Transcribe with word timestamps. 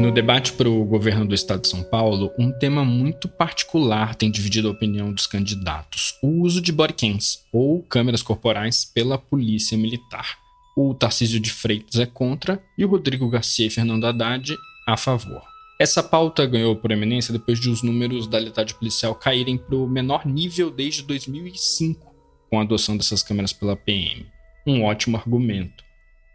No 0.00 0.12
debate 0.12 0.52
para 0.52 0.70
o 0.70 0.84
governo 0.84 1.26
do 1.26 1.34
estado 1.34 1.62
de 1.62 1.68
São 1.68 1.82
Paulo, 1.82 2.32
um 2.38 2.52
tema 2.52 2.84
muito 2.84 3.28
particular 3.28 4.14
tem 4.14 4.30
dividido 4.30 4.68
a 4.68 4.70
opinião 4.70 5.12
dos 5.12 5.26
candidatos: 5.26 6.14
o 6.22 6.42
uso 6.42 6.60
de 6.60 6.70
bodycams, 6.70 7.40
ou 7.52 7.82
câmeras 7.82 8.22
corporais, 8.22 8.84
pela 8.84 9.18
polícia 9.18 9.76
militar. 9.76 10.38
O 10.76 10.94
Tarcísio 10.94 11.40
de 11.40 11.50
Freitas 11.50 11.96
é 11.98 12.06
contra 12.06 12.62
e 12.78 12.84
o 12.84 12.88
Rodrigo 12.88 13.28
Garcia 13.28 13.66
e 13.66 13.70
Fernando 13.70 14.04
Haddad 14.04 14.56
a 14.86 14.96
favor. 14.96 15.42
Essa 15.80 16.00
pauta 16.00 16.46
ganhou 16.46 16.76
proeminência 16.76 17.32
depois 17.32 17.58
de 17.58 17.68
os 17.68 17.82
números 17.82 18.28
da 18.28 18.38
letalidade 18.38 18.74
policial 18.74 19.16
caírem 19.16 19.58
para 19.58 19.74
o 19.74 19.88
menor 19.88 20.24
nível 20.24 20.70
desde 20.70 21.02
2005, 21.02 22.14
com 22.48 22.60
a 22.60 22.62
adoção 22.62 22.96
dessas 22.96 23.20
câmeras 23.20 23.52
pela 23.52 23.74
PM. 23.74 24.26
Um 24.64 24.84
ótimo 24.84 25.16
argumento. 25.16 25.82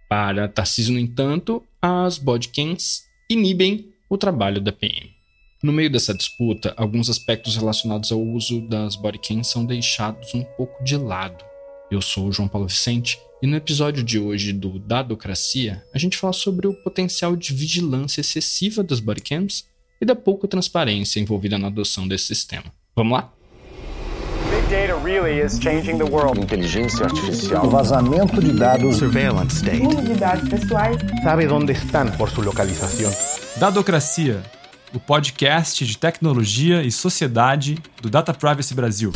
Para 0.10 0.50
Tarcísio, 0.50 0.94
no 0.94 1.00
entanto, 1.00 1.64
as 1.82 2.18
bodycams 2.18 3.13
inibem 3.30 3.94
o 4.10 4.18
trabalho 4.18 4.62
da 4.62 4.72
PM. 4.72 5.12
No 5.62 5.72
meio 5.72 5.90
dessa 5.90 6.14
disputa, 6.14 6.74
alguns 6.76 7.10
aspectos 7.10 7.56
relacionados 7.56 8.12
ao 8.12 8.22
uso 8.22 8.62
das 8.68 8.96
bodycams 8.96 9.48
são 9.48 9.66
deixados 9.66 10.34
um 10.34 10.44
pouco 10.44 10.84
de 10.84 10.98
lado. 10.98 11.44
Eu 11.90 12.02
sou 12.02 12.28
o 12.28 12.32
João 12.32 12.48
Paulo 12.48 12.68
Vicente 12.68 13.18
e 13.42 13.48
no 13.48 13.56
episódio 13.56 14.04
de 14.04 14.20
hoje 14.20 14.52
do 14.52 14.80
Dadocracia, 14.80 15.84
a 15.94 15.98
gente 15.98 16.18
fala 16.18 16.34
sobre 16.34 16.68
o 16.68 16.74
potencial 16.74 17.36
de 17.36 17.54
vigilância 17.54 18.22
excessiva 18.22 18.84
das 18.84 19.00
bodycams 19.00 19.66
e 20.02 20.06
da 20.06 20.16
pouca 20.16 20.48
transparência 20.48 21.20
envolvida 21.20 21.58
na 21.58 21.68
adoção 21.68 22.08
desse 22.08 22.26
sistema. 22.26 22.66
Vamos 22.96 23.14
lá? 23.14 23.34
Big 24.64 24.70
data 24.70 24.96
really 25.04 25.40
is 25.40 25.60
changing 25.60 25.98
the 25.98 26.06
world. 26.06 26.40
Inteligência 26.40 27.06
artificial. 27.06 27.66
O 27.66 27.70
vazamento 27.70 28.42
de 28.42 28.54
dados. 28.54 28.98
Surveillance 28.98 29.58
state. 29.58 29.86
Uso 29.86 30.02
de 30.02 30.14
dados 30.16 30.48
pessoais. 30.50 30.98
Sabe 31.22 31.48
onde 31.48 31.74
estão 31.74 32.10
por 32.12 32.30
sua 32.30 32.46
localização. 32.46 33.12
Dadocracia, 33.58 34.42
o 34.94 35.00
podcast 35.00 35.86
de 35.86 35.98
tecnologia 35.98 36.82
e 36.84 36.92
sociedade 36.92 37.78
do 38.02 38.10
Data 38.10 38.34
Privacy 38.34 38.74
Brasil. 38.74 39.12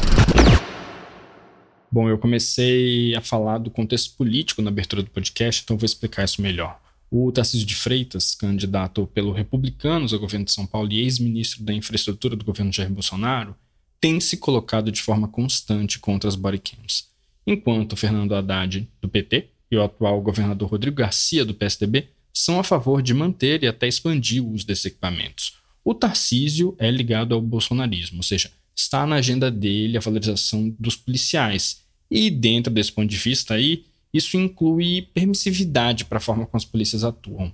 Bom, 1.92 2.10
eu 2.10 2.18
comecei 2.18 3.16
a 3.16 3.22
falar 3.22 3.60
do 3.60 3.70
contexto 3.70 4.16
político 4.18 4.62
na 4.62 4.70
abertura 4.70 5.02
do 5.02 5.10
podcast, 5.10 5.62
então 5.64 5.78
vou 5.78 5.86
explicar 5.86 6.26
isso 6.26 6.42
melhor. 6.42 6.78
O 7.10 7.32
Tarcísio 7.32 7.66
de 7.66 7.76
Freitas, 7.76 8.36
candidato 8.36 9.08
pelo 9.14 9.32
Republicanos 9.32 10.14
ao 10.14 10.20
governo 10.20 10.46
de 10.46 10.52
São 10.52 10.66
Paulo 10.66 10.92
e 10.92 11.00
ex-ministro 11.02 11.64
da 11.64 11.74
Infraestrutura 11.74 12.36
do 12.36 12.44
governo 12.44 12.74
Jair 12.74 12.90
Bolsonaro, 12.90 13.56
tem 14.00 14.20
se 14.20 14.38
colocado 14.38 14.92
de 14.92 15.02
forma 15.02 15.28
constante 15.28 16.00
contra 16.00 16.28
as 16.28 16.36
bodycams, 16.36 17.08
enquanto 17.46 17.96
Fernando 17.96 18.36
Haddad, 18.36 18.88
do 19.02 19.10
PT, 19.10 19.50
e 19.70 19.78
o 19.78 19.84
atual 19.84 20.22
governador 20.22 20.70
Rodrigo 20.70 20.98
Garcia, 20.98 21.44
do 21.44 21.54
PSDB, 21.54 22.10
são 22.34 22.60
a 22.60 22.64
favor 22.64 23.02
de 23.02 23.14
manter 23.14 23.64
e 23.64 23.68
até 23.68 23.88
expandir 23.88 24.44
o 24.44 24.54
uso 24.54 24.66
desses 24.66 24.86
equipamentos. 24.86 25.58
O 25.84 25.94
Tarcísio 25.94 26.76
é 26.78 26.90
ligado 26.92 27.34
ao 27.34 27.42
bolsonarismo, 27.42 28.18
ou 28.18 28.24
seja, 28.24 28.52
está 28.76 29.06
na 29.08 29.16
agenda 29.16 29.50
dele 29.50 29.98
a 29.98 30.02
valorização 30.02 30.74
dos 30.80 30.96
policiais. 30.96 31.82
E 32.10 32.30
dentro 32.30 32.72
desse 32.72 32.92
ponto 32.92 33.10
de 33.10 33.18
vista 33.18 33.56
aí, 33.56 33.86
isso 34.14 34.38
inclui 34.38 35.10
permissividade 35.14 36.06
para 36.06 36.18
a 36.18 36.22
forma 36.22 36.46
como 36.46 36.58
as 36.58 36.66
polícias 36.66 37.04
atuam, 37.04 37.52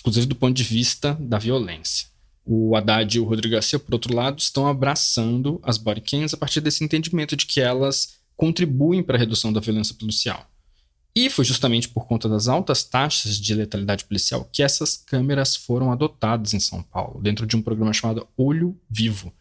inclusive 0.00 0.26
do 0.26 0.34
ponto 0.34 0.54
de 0.54 0.64
vista 0.64 1.16
da 1.20 1.38
violência. 1.38 2.08
O 2.44 2.76
Haddad 2.76 3.16
e 3.16 3.20
o 3.20 3.24
Rodrigo 3.24 3.54
Garcia, 3.54 3.78
por 3.78 3.94
outro 3.94 4.14
lado, 4.14 4.38
estão 4.38 4.66
abraçando 4.66 5.60
as 5.62 5.78
bodycams 5.78 6.34
a 6.34 6.36
partir 6.36 6.60
desse 6.60 6.84
entendimento 6.84 7.36
de 7.36 7.46
que 7.46 7.60
elas 7.60 8.18
contribuem 8.36 9.02
para 9.02 9.16
a 9.16 9.18
redução 9.18 9.52
da 9.52 9.60
violência 9.60 9.94
policial. 9.94 10.46
E 11.16 11.30
foi 11.30 11.44
justamente 11.44 11.88
por 11.88 12.06
conta 12.06 12.28
das 12.28 12.48
altas 12.48 12.82
taxas 12.82 13.38
de 13.38 13.54
letalidade 13.54 14.04
policial 14.04 14.48
que 14.52 14.62
essas 14.62 14.96
câmeras 14.96 15.54
foram 15.54 15.92
adotadas 15.92 16.52
em 16.54 16.60
São 16.60 16.82
Paulo, 16.82 17.22
dentro 17.22 17.46
de 17.46 17.56
um 17.56 17.62
programa 17.62 17.92
chamado 17.92 18.26
Olho 18.36 18.76
Vivo, 18.90 19.32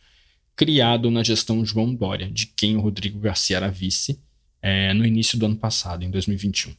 criado 0.56 1.10
na 1.10 1.24
gestão 1.24 1.66
João 1.66 1.94
Dória, 1.94 2.30
de 2.30 2.46
quem 2.46 2.78
o 2.78 2.82
Rodrigo 2.82 3.20
Garcia 3.20 3.58
era 3.58 3.72
vice, 3.72 4.22
é, 4.62 4.94
no 4.94 5.04
início 5.04 5.38
do 5.38 5.48
ano 5.48 5.56
passado, 5.56 6.04
em 6.04 6.12
2021. 6.12 6.76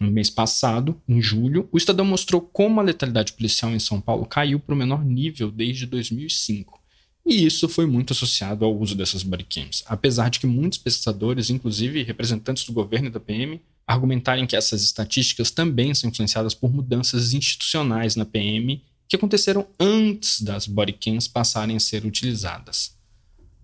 No 0.00 0.10
mês 0.10 0.30
passado, 0.30 0.98
em 1.06 1.20
julho, 1.20 1.68
o 1.70 1.76
Estadão 1.76 2.06
mostrou 2.06 2.40
como 2.40 2.80
a 2.80 2.82
letalidade 2.82 3.34
policial 3.34 3.70
em 3.70 3.78
São 3.78 4.00
Paulo 4.00 4.24
caiu 4.24 4.58
para 4.58 4.74
o 4.74 4.78
menor 4.78 5.04
nível 5.04 5.50
desde 5.50 5.84
2005. 5.84 6.80
E 7.26 7.44
isso 7.44 7.68
foi 7.68 7.84
muito 7.84 8.14
associado 8.14 8.64
ao 8.64 8.74
uso 8.74 8.94
dessas 8.94 9.22
bodycams, 9.22 9.84
apesar 9.86 10.30
de 10.30 10.40
que 10.40 10.46
muitos 10.46 10.78
pesquisadores, 10.78 11.50
inclusive 11.50 12.02
representantes 12.02 12.64
do 12.64 12.72
governo 12.72 13.08
e 13.08 13.10
da 13.10 13.20
PM, 13.20 13.60
argumentarem 13.86 14.46
que 14.46 14.56
essas 14.56 14.82
estatísticas 14.82 15.50
também 15.50 15.92
são 15.94 16.08
influenciadas 16.08 16.54
por 16.54 16.72
mudanças 16.72 17.34
institucionais 17.34 18.16
na 18.16 18.24
PM 18.24 18.82
que 19.06 19.16
aconteceram 19.16 19.66
antes 19.78 20.40
das 20.40 20.66
bodycams 20.66 21.28
passarem 21.28 21.76
a 21.76 21.80
ser 21.80 22.06
utilizadas. 22.06 22.96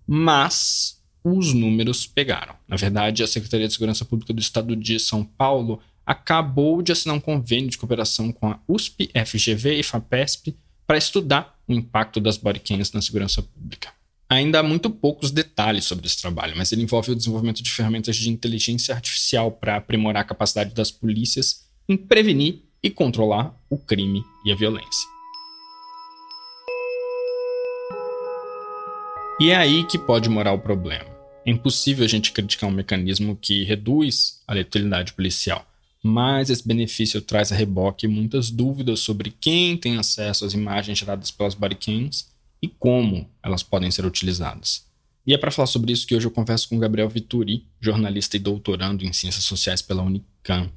Mas 0.05 1.01
os 1.23 1.53
números 1.53 2.05
pegaram. 2.05 2.55
Na 2.67 2.75
verdade, 2.75 3.23
a 3.23 3.27
Secretaria 3.27 3.67
de 3.67 3.73
Segurança 3.73 4.05
Pública 4.05 4.33
do 4.33 4.39
Estado 4.39 4.75
de 4.75 4.99
São 4.99 5.23
Paulo 5.23 5.81
acabou 6.07 6.81
de 6.81 6.93
assinar 6.93 7.17
um 7.17 7.19
convênio 7.19 7.69
de 7.69 7.77
cooperação 7.77 8.31
com 8.31 8.47
a 8.47 8.57
USP, 8.65 9.11
FGV 9.13 9.77
e 9.77 9.83
FAPESP 9.83 10.57
para 10.87 10.97
estudar 10.97 11.59
o 11.67 11.73
impacto 11.73 12.21
das 12.21 12.37
bodycams 12.37 12.93
na 12.93 13.01
segurança 13.01 13.43
pública. 13.43 13.89
Ainda 14.29 14.59
há 14.59 14.63
muito 14.63 14.89
poucos 14.89 15.31
detalhes 15.31 15.83
sobre 15.83 16.07
esse 16.07 16.21
trabalho, 16.21 16.53
mas 16.55 16.71
ele 16.71 16.81
envolve 16.81 17.11
o 17.11 17.15
desenvolvimento 17.15 17.61
de 17.61 17.69
ferramentas 17.69 18.15
de 18.15 18.29
inteligência 18.29 18.95
artificial 18.95 19.51
para 19.51 19.75
aprimorar 19.75 20.21
a 20.21 20.25
capacidade 20.25 20.73
das 20.73 20.89
polícias 20.89 21.67
em 21.89 21.97
prevenir 21.97 22.61
e 22.81 22.89
controlar 22.89 23.53
o 23.69 23.77
crime 23.77 24.23
e 24.45 24.51
a 24.51 24.55
violência. 24.55 25.07
E 29.41 29.49
é 29.49 29.55
aí 29.55 29.83
que 29.85 29.99
pode 29.99 30.29
morar 30.29 30.53
o 30.53 30.59
problema. 30.59 31.05
É 31.45 31.51
impossível 31.51 32.05
a 32.05 32.07
gente 32.07 32.31
criticar 32.31 32.69
um 32.69 32.73
mecanismo 32.73 33.35
que 33.35 33.63
reduz 33.63 34.41
a 34.47 34.53
letalidade 34.53 35.13
policial, 35.13 35.65
mas 36.07 36.49
esse 36.49 36.65
benefício 36.65 37.21
traz 37.21 37.51
a 37.51 37.55
reboque 37.55 38.07
muitas 38.07 38.49
dúvidas 38.49 39.01
sobre 39.01 39.33
quem 39.41 39.77
tem 39.77 39.97
acesso 39.97 40.45
às 40.45 40.53
imagens 40.53 40.97
geradas 40.97 41.29
pelas 41.29 41.53
bodycams 41.53 42.29
e 42.61 42.67
como 42.67 43.29
elas 43.43 43.61
podem 43.61 43.91
ser 43.91 44.05
utilizadas. 44.05 44.85
E 45.25 45.33
é 45.33 45.37
para 45.37 45.51
falar 45.51 45.67
sobre 45.67 45.91
isso 45.91 46.07
que 46.07 46.15
hoje 46.15 46.25
eu 46.25 46.31
converso 46.31 46.69
com 46.69 46.79
Gabriel 46.79 47.09
Vituri, 47.09 47.65
jornalista 47.81 48.37
e 48.37 48.39
doutorando 48.39 49.03
em 49.03 49.11
Ciências 49.11 49.43
Sociais 49.43 49.81
pela 49.81 50.01
Unicamp, 50.01 50.71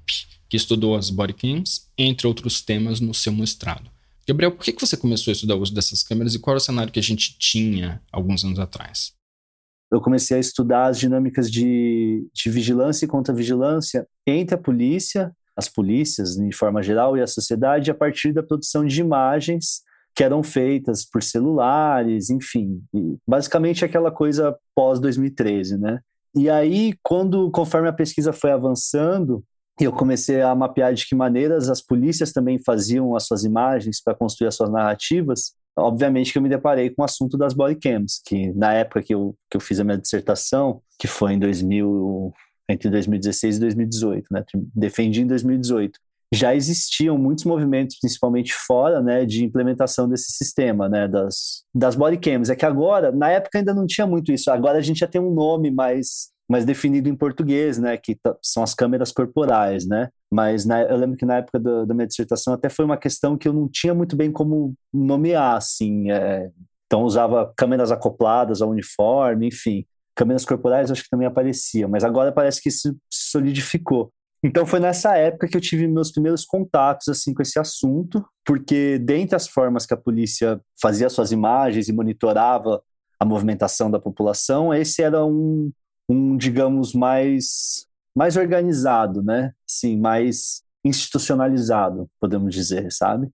que 0.48 0.56
estudou 0.56 0.96
as 0.96 1.08
bodycams, 1.08 1.86
entre 1.96 2.26
outros 2.26 2.60
temas, 2.60 2.98
no 2.98 3.14
seu 3.14 3.32
mestrado. 3.32 3.88
Gabriel, 4.26 4.50
por 4.50 4.64
que 4.64 4.72
você 4.72 4.96
começou 4.96 5.30
a 5.30 5.34
estudar 5.34 5.54
o 5.54 5.62
uso 5.62 5.72
dessas 5.72 6.02
câmeras 6.02 6.34
e 6.34 6.40
qual 6.40 6.54
era 6.54 6.58
o 6.58 6.64
cenário 6.64 6.92
que 6.92 6.98
a 6.98 7.02
gente 7.02 7.36
tinha 7.38 8.02
alguns 8.10 8.44
anos 8.44 8.58
atrás? 8.58 9.12
Eu 9.90 10.00
comecei 10.00 10.36
a 10.36 10.40
estudar 10.40 10.86
as 10.86 10.98
dinâmicas 10.98 11.50
de, 11.50 12.26
de 12.32 12.50
vigilância 12.50 13.04
e 13.04 13.08
contra-vigilância 13.08 14.06
entre 14.26 14.54
a 14.54 14.58
polícia, 14.58 15.32
as 15.56 15.68
polícias 15.68 16.36
de 16.36 16.54
forma 16.54 16.82
geral 16.82 17.16
e 17.16 17.22
a 17.22 17.26
sociedade 17.26 17.90
a 17.90 17.94
partir 17.94 18.32
da 18.32 18.42
produção 18.42 18.84
de 18.84 19.00
imagens 19.00 19.82
que 20.14 20.24
eram 20.24 20.42
feitas 20.42 21.04
por 21.04 21.22
celulares, 21.22 22.30
enfim, 22.30 22.82
basicamente 23.26 23.84
aquela 23.84 24.10
coisa 24.10 24.56
pós 24.74 25.00
2013, 25.00 25.78
né? 25.78 26.00
E 26.34 26.48
aí, 26.48 26.94
quando 27.02 27.50
conforme 27.50 27.88
a 27.88 27.92
pesquisa 27.92 28.32
foi 28.32 28.52
avançando, 28.52 29.42
eu 29.80 29.92
comecei 29.92 30.42
a 30.42 30.54
mapear 30.54 30.94
de 30.94 31.06
que 31.06 31.14
maneiras 31.14 31.68
as 31.68 31.80
polícias 31.80 32.32
também 32.32 32.58
faziam 32.58 33.16
as 33.16 33.26
suas 33.26 33.44
imagens 33.44 34.00
para 34.02 34.14
construir 34.14 34.48
as 34.48 34.54
suas 34.54 34.70
narrativas 34.70 35.52
obviamente 35.76 36.32
que 36.32 36.38
eu 36.38 36.42
me 36.42 36.48
deparei 36.48 36.90
com 36.90 37.02
o 37.02 37.04
assunto 37.04 37.36
das 37.36 37.54
bodycams, 37.54 38.20
que 38.24 38.52
na 38.52 38.72
época 38.74 39.02
que 39.02 39.14
eu, 39.14 39.34
que 39.50 39.56
eu 39.56 39.60
fiz 39.60 39.80
a 39.80 39.84
minha 39.84 39.98
dissertação, 39.98 40.82
que 40.98 41.06
foi 41.06 41.34
em 41.34 41.38
2000, 41.38 42.32
entre 42.68 42.90
2016 42.90 43.56
e 43.56 43.60
2018, 43.60 44.26
né, 44.30 44.44
defendi 44.74 45.22
em 45.22 45.26
2018, 45.26 45.98
já 46.32 46.54
existiam 46.54 47.18
muitos 47.18 47.44
movimentos, 47.44 47.98
principalmente 47.98 48.54
fora, 48.54 49.02
né, 49.02 49.24
de 49.24 49.44
implementação 49.44 50.08
desse 50.08 50.30
sistema, 50.32 50.88
né, 50.88 51.08
das, 51.08 51.64
das 51.74 51.96
bodycams. 51.96 52.50
É 52.50 52.56
que 52.56 52.64
agora, 52.64 53.10
na 53.10 53.30
época 53.30 53.58
ainda 53.58 53.74
não 53.74 53.86
tinha 53.86 54.06
muito 54.06 54.32
isso, 54.32 54.50
agora 54.50 54.78
a 54.78 54.82
gente 54.82 55.00
já 55.00 55.08
tem 55.08 55.20
um 55.20 55.34
nome 55.34 55.70
mais 55.70 56.30
mais 56.50 56.64
definido 56.64 57.08
em 57.08 57.14
português, 57.14 57.78
né, 57.78 57.96
que 57.96 58.18
são 58.42 58.64
as 58.64 58.74
câmeras 58.74 59.12
corporais, 59.12 59.86
né? 59.86 60.08
Mas 60.28 60.64
na, 60.66 60.82
eu 60.82 60.96
lembro 60.96 61.16
que 61.16 61.24
na 61.24 61.36
época 61.36 61.60
da, 61.60 61.84
da, 61.84 61.94
minha 61.94 62.08
dissertação 62.08 62.52
até 62.52 62.68
foi 62.68 62.84
uma 62.84 62.96
questão 62.96 63.38
que 63.38 63.46
eu 63.46 63.52
não 63.52 63.68
tinha 63.68 63.94
muito 63.94 64.16
bem 64.16 64.32
como 64.32 64.74
nomear, 64.92 65.56
assim. 65.56 66.10
É, 66.10 66.50
então 66.86 67.04
usava 67.04 67.52
câmeras 67.56 67.92
acopladas 67.92 68.60
ao 68.60 68.68
uniforme, 68.68 69.46
enfim. 69.46 69.86
Câmeras 70.16 70.44
corporais 70.44 70.90
acho 70.90 71.04
que 71.04 71.08
também 71.08 71.28
aparecia, 71.28 71.86
mas 71.86 72.02
agora 72.02 72.32
parece 72.32 72.60
que 72.60 72.68
isso 72.68 72.96
solidificou. 73.08 74.12
Então 74.42 74.66
foi 74.66 74.80
nessa 74.80 75.16
época 75.16 75.46
que 75.46 75.56
eu 75.56 75.60
tive 75.60 75.86
meus 75.86 76.10
primeiros 76.10 76.44
contatos 76.44 77.06
assim 77.08 77.32
com 77.32 77.42
esse 77.42 77.60
assunto, 77.60 78.24
porque 78.44 78.98
dentre 78.98 79.36
as 79.36 79.46
formas 79.46 79.86
que 79.86 79.94
a 79.94 79.96
polícia 79.96 80.60
fazia 80.82 81.08
suas 81.08 81.30
imagens 81.30 81.88
e 81.88 81.92
monitorava 81.92 82.82
a 83.20 83.24
movimentação 83.24 83.88
da 83.88 84.00
população, 84.00 84.74
esse 84.74 85.00
era 85.00 85.24
um, 85.24 85.70
um, 86.10 86.36
digamos, 86.36 86.92
mais, 86.92 87.86
mais 88.12 88.36
organizado, 88.36 89.22
né? 89.22 89.52
Sim, 89.64 89.96
mais 89.96 90.62
institucionalizado, 90.84 92.10
podemos 92.20 92.52
dizer, 92.52 92.90
sabe? 92.90 93.28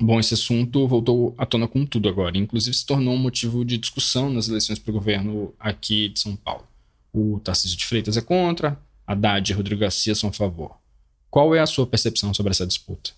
Bom, 0.00 0.18
esse 0.18 0.34
assunto 0.34 0.88
voltou 0.88 1.36
à 1.38 1.46
tona 1.46 1.68
com 1.68 1.86
tudo 1.86 2.08
agora, 2.08 2.36
inclusive 2.36 2.74
se 2.76 2.84
tornou 2.84 3.14
um 3.14 3.18
motivo 3.18 3.64
de 3.64 3.78
discussão 3.78 4.28
nas 4.28 4.48
eleições 4.48 4.80
para 4.80 4.90
o 4.90 4.94
governo 4.94 5.54
aqui 5.58 6.08
de 6.08 6.18
São 6.18 6.34
Paulo. 6.34 6.66
O 7.12 7.38
Tarcísio 7.38 7.78
de 7.78 7.86
Freitas 7.86 8.16
é 8.16 8.20
contra, 8.20 8.76
Haddad 9.06 9.52
e 9.52 9.54
Rodrigo 9.54 9.82
Garcia 9.82 10.16
são 10.16 10.30
a 10.30 10.32
favor. 10.32 10.76
Qual 11.30 11.54
é 11.54 11.60
a 11.60 11.66
sua 11.66 11.86
percepção 11.86 12.34
sobre 12.34 12.50
essa 12.50 12.66
disputa? 12.66 13.12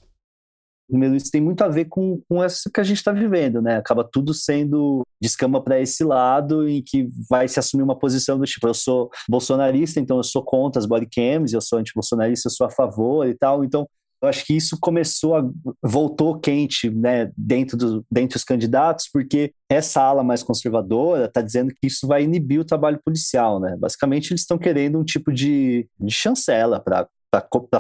Primeiro, 0.88 1.17
isso 1.17 1.31
tem 1.31 1.41
muito 1.41 1.62
a 1.62 1.69
ver 1.69 1.87
com, 1.87 2.21
com 2.29 2.44
isso 2.44 2.71
que 2.73 2.81
a 2.81 2.85
gente 2.85 2.99
está 2.99 3.12
vivendo, 3.12 3.61
né? 3.61 3.77
Acaba 3.77 4.05
tudo 4.05 4.33
sendo 4.33 5.05
descama 5.21 5.62
para 5.62 5.81
esse 5.81 6.05
lado 6.05 6.69
em 6.69 6.83
que 6.83 7.09
vai 7.29 7.49
se 7.49 7.59
assumir 7.59 7.83
uma 7.83 7.99
posição 7.99 8.38
do 8.38 8.44
tipo, 8.44 8.69
eu 8.69 8.75
sou 8.75 9.11
bolsonarista, 9.29 9.99
então 9.99 10.19
eu 10.19 10.23
sou 10.23 10.44
contra 10.44 10.79
as 10.79 10.87
bodycams, 10.87 11.53
eu 11.53 11.61
sou 11.61 11.79
anti-bolsonarista, 11.79 12.49
eu 12.49 12.53
sou 12.53 12.67
a 12.67 12.71
favor 12.71 13.27
e 13.27 13.35
tal. 13.35 13.65
Então, 13.65 13.88
eu 14.23 14.29
acho 14.29 14.44
que 14.47 14.55
isso 14.56 14.79
começou 14.81 15.37
a 15.37 15.44
voltou 15.83 16.38
quente, 16.38 16.91
né, 16.91 17.31
dentro 17.37 17.77
do 17.77 18.06
dentre 18.11 18.37
os 18.37 18.44
candidatos, 18.44 19.09
porque 19.12 19.53
essa 19.69 20.00
ala 20.03 20.25
mais 20.25 20.43
conservadora 20.43 21.27
está 21.27 21.43
dizendo 21.43 21.71
que 21.71 21.87
isso 21.87 22.06
vai 22.06 22.23
inibir 22.23 22.61
o 22.61 22.65
trabalho 22.65 23.00
policial, 23.05 23.61
né? 23.61 23.77
Basicamente 23.79 24.31
eles 24.33 24.43
estão 24.43 24.59
querendo 24.59 24.99
um 24.99 25.05
tipo 25.05 25.33
de, 25.33 25.88
de 25.99 26.15
chancela 26.15 26.81
para 26.81 27.09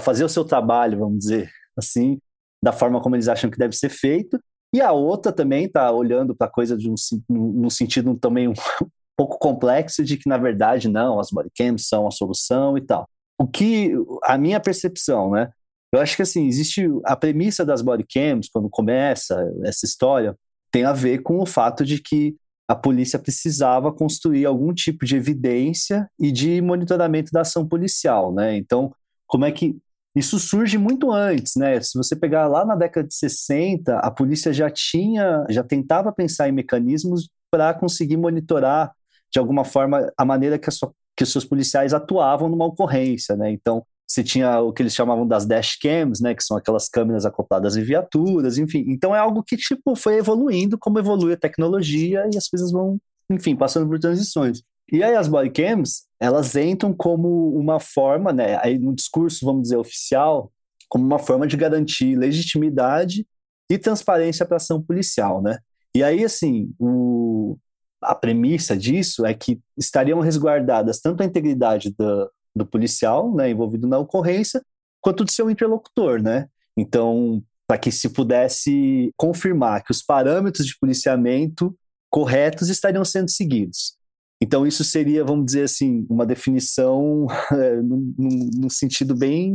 fazer 0.00 0.24
o 0.24 0.28
seu 0.28 0.44
trabalho, 0.44 0.98
vamos 0.98 1.20
dizer 1.20 1.50
assim, 1.76 2.18
da 2.66 2.72
forma 2.72 3.00
como 3.00 3.14
eles 3.14 3.28
acham 3.28 3.48
que 3.48 3.56
deve 3.56 3.76
ser 3.76 3.88
feito. 3.88 4.40
E 4.74 4.80
a 4.80 4.90
outra 4.90 5.30
também 5.30 5.66
está 5.66 5.88
olhando 5.92 6.34
para 6.34 6.48
a 6.48 6.50
coisa 6.50 6.76
de 6.76 6.90
um, 6.90 6.96
num 7.30 7.70
sentido 7.70 8.16
também 8.16 8.48
um 8.48 8.54
pouco 9.16 9.38
complexo 9.38 10.02
de 10.02 10.16
que 10.16 10.28
na 10.28 10.36
verdade 10.36 10.88
não, 10.88 11.20
as 11.20 11.30
bodycams 11.30 11.86
são 11.86 12.08
a 12.08 12.10
solução 12.10 12.76
e 12.76 12.80
tal. 12.80 13.08
O 13.38 13.46
que 13.46 13.92
a 14.24 14.36
minha 14.36 14.58
percepção, 14.58 15.30
né? 15.30 15.48
Eu 15.92 16.00
acho 16.00 16.16
que 16.16 16.22
assim, 16.22 16.48
existe 16.48 16.88
a 17.04 17.14
premissa 17.14 17.64
das 17.64 17.82
bodycams, 17.82 18.48
quando 18.52 18.68
começa 18.68 19.48
essa 19.62 19.86
história, 19.86 20.36
tem 20.72 20.84
a 20.84 20.92
ver 20.92 21.22
com 21.22 21.38
o 21.38 21.46
fato 21.46 21.84
de 21.84 22.02
que 22.02 22.34
a 22.66 22.74
polícia 22.74 23.16
precisava 23.16 23.92
construir 23.92 24.44
algum 24.44 24.74
tipo 24.74 25.06
de 25.06 25.14
evidência 25.14 26.10
e 26.18 26.32
de 26.32 26.60
monitoramento 26.60 27.30
da 27.30 27.42
ação 27.42 27.64
policial, 27.64 28.34
né? 28.34 28.56
Então, 28.56 28.92
como 29.28 29.44
é 29.44 29.52
que 29.52 29.76
isso 30.16 30.38
surge 30.38 30.78
muito 30.78 31.12
antes, 31.12 31.56
né? 31.56 31.78
Se 31.82 31.96
você 31.96 32.16
pegar 32.16 32.48
lá 32.48 32.64
na 32.64 32.74
década 32.74 33.06
de 33.06 33.14
60, 33.14 33.98
a 33.98 34.10
polícia 34.10 34.50
já 34.52 34.70
tinha, 34.70 35.44
já 35.50 35.62
tentava 35.62 36.10
pensar 36.10 36.48
em 36.48 36.52
mecanismos 36.52 37.28
para 37.50 37.74
conseguir 37.74 38.16
monitorar 38.16 38.92
de 39.30 39.38
alguma 39.38 39.62
forma 39.64 40.10
a 40.16 40.24
maneira 40.24 40.58
que, 40.58 40.70
a 40.70 40.72
sua, 40.72 40.90
que 41.14 41.22
os 41.22 41.30
seus 41.30 41.44
policiais 41.44 41.92
atuavam 41.92 42.48
numa 42.48 42.64
ocorrência, 42.64 43.36
né? 43.36 43.50
Então, 43.50 43.84
você 44.06 44.24
tinha 44.24 44.60
o 44.60 44.72
que 44.72 44.82
eles 44.82 44.94
chamavam 44.94 45.26
das 45.26 45.44
dashcams, 45.44 46.20
né, 46.20 46.34
que 46.34 46.42
são 46.42 46.56
aquelas 46.56 46.88
câmeras 46.88 47.26
acopladas 47.26 47.76
em 47.76 47.82
viaturas, 47.82 48.56
enfim. 48.56 48.84
Então 48.88 49.14
é 49.14 49.18
algo 49.18 49.42
que 49.42 49.56
tipo 49.56 49.96
foi 49.96 50.16
evoluindo 50.18 50.78
como 50.78 50.98
evolui 50.98 51.32
a 51.32 51.36
tecnologia 51.36 52.24
e 52.32 52.36
as 52.38 52.48
coisas 52.48 52.70
vão, 52.70 52.98
enfim, 53.28 53.56
passando 53.56 53.88
por 53.88 53.98
transições. 53.98 54.62
E 54.90 55.02
aí 55.02 55.14
as 55.16 55.28
bodycams, 55.28 56.04
elas 56.20 56.54
entram 56.54 56.92
como 56.92 57.54
uma 57.56 57.80
forma, 57.80 58.32
né, 58.32 58.58
aí 58.62 58.78
no 58.78 58.94
discurso, 58.94 59.44
vamos 59.44 59.62
dizer, 59.62 59.76
oficial, 59.76 60.52
como 60.88 61.04
uma 61.04 61.18
forma 61.18 61.46
de 61.46 61.56
garantir 61.56 62.16
legitimidade 62.16 63.26
e 63.70 63.78
transparência 63.78 64.46
para 64.46 64.56
a 64.56 64.58
ação 64.58 64.80
policial, 64.80 65.42
né? 65.42 65.58
E 65.94 66.02
aí, 66.02 66.24
assim, 66.24 66.72
o, 66.78 67.58
a 68.00 68.14
premissa 68.14 68.76
disso 68.76 69.26
é 69.26 69.34
que 69.34 69.60
estariam 69.76 70.20
resguardadas 70.20 71.00
tanto 71.00 71.22
a 71.22 71.26
integridade 71.26 71.92
da, 71.96 72.28
do 72.54 72.66
policial 72.66 73.34
né, 73.34 73.50
envolvido 73.50 73.88
na 73.88 73.98
ocorrência, 73.98 74.62
quanto 75.00 75.24
do 75.24 75.30
seu 75.30 75.50
interlocutor, 75.50 76.22
né? 76.22 76.48
Então, 76.76 77.42
para 77.66 77.78
que 77.78 77.90
se 77.90 78.08
pudesse 78.10 79.12
confirmar 79.16 79.82
que 79.82 79.90
os 79.90 80.02
parâmetros 80.02 80.66
de 80.66 80.78
policiamento 80.78 81.76
corretos 82.08 82.68
estariam 82.68 83.04
sendo 83.04 83.30
seguidos. 83.30 83.95
Então, 84.40 84.66
isso 84.66 84.84
seria, 84.84 85.24
vamos 85.24 85.46
dizer 85.46 85.62
assim, 85.62 86.06
uma 86.10 86.26
definição 86.26 87.26
é, 87.52 87.76
num, 87.80 88.14
num 88.54 88.70
sentido 88.70 89.14
bem. 89.14 89.54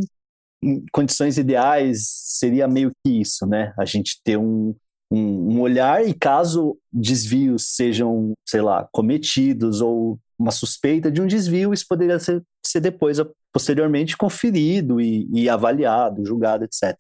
Em 0.64 0.84
condições 0.92 1.38
ideais, 1.38 2.08
seria 2.08 2.68
meio 2.68 2.92
que 3.04 3.22
isso, 3.22 3.46
né? 3.48 3.74
A 3.78 3.86
gente 3.86 4.20
ter 4.24 4.38
um, 4.38 4.76
um, 5.12 5.60
olhar 5.60 6.08
e 6.08 6.14
caso 6.14 6.78
desvios 6.92 7.76
sejam, 7.76 8.34
sei 8.48 8.62
lá, 8.62 8.88
cometidos 8.92 9.82
ou 9.82 10.20
uma 10.40 10.52
suspeita 10.52 11.12
de 11.12 11.22
um 11.22 11.28
desvio, 11.28 11.74
isso 11.74 11.86
poderia 11.88 12.20
ser, 12.20 12.44
ser 12.66 12.80
depois, 12.80 13.18
posteriormente, 13.54 14.18
conferido 14.18 15.00
e, 15.00 15.28
e, 15.32 15.50
avaliado, 15.50 16.26
julgado, 16.26 16.64
etc. 16.64 16.96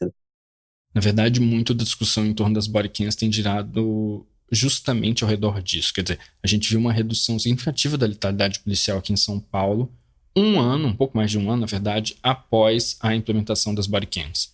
Na 0.93 1.01
verdade, 1.01 1.39
muito 1.39 1.73
da 1.73 1.83
discussão 1.83 2.25
em 2.25 2.33
torno 2.33 2.53
das 2.53 2.67
bodycams 2.67 3.15
tem 3.15 3.31
girado 3.31 4.27
justamente 4.51 5.23
ao 5.23 5.29
redor 5.29 5.61
disso. 5.61 5.93
Quer 5.93 6.01
dizer, 6.01 6.19
a 6.43 6.47
gente 6.47 6.69
viu 6.69 6.79
uma 6.79 6.91
redução 6.91 7.39
significativa 7.39 7.97
da 7.97 8.05
letalidade 8.05 8.59
policial 8.59 8.97
aqui 8.97 9.13
em 9.13 9.17
São 9.17 9.39
Paulo, 9.39 9.91
um 10.35 10.59
ano, 10.59 10.87
um 10.87 10.95
pouco 10.95 11.17
mais 11.17 11.31
de 11.31 11.37
um 11.37 11.49
ano, 11.49 11.61
na 11.61 11.67
verdade, 11.67 12.17
após 12.21 12.97
a 13.01 13.15
implementação 13.15 13.73
das 13.73 13.87
bodycams. 13.87 14.53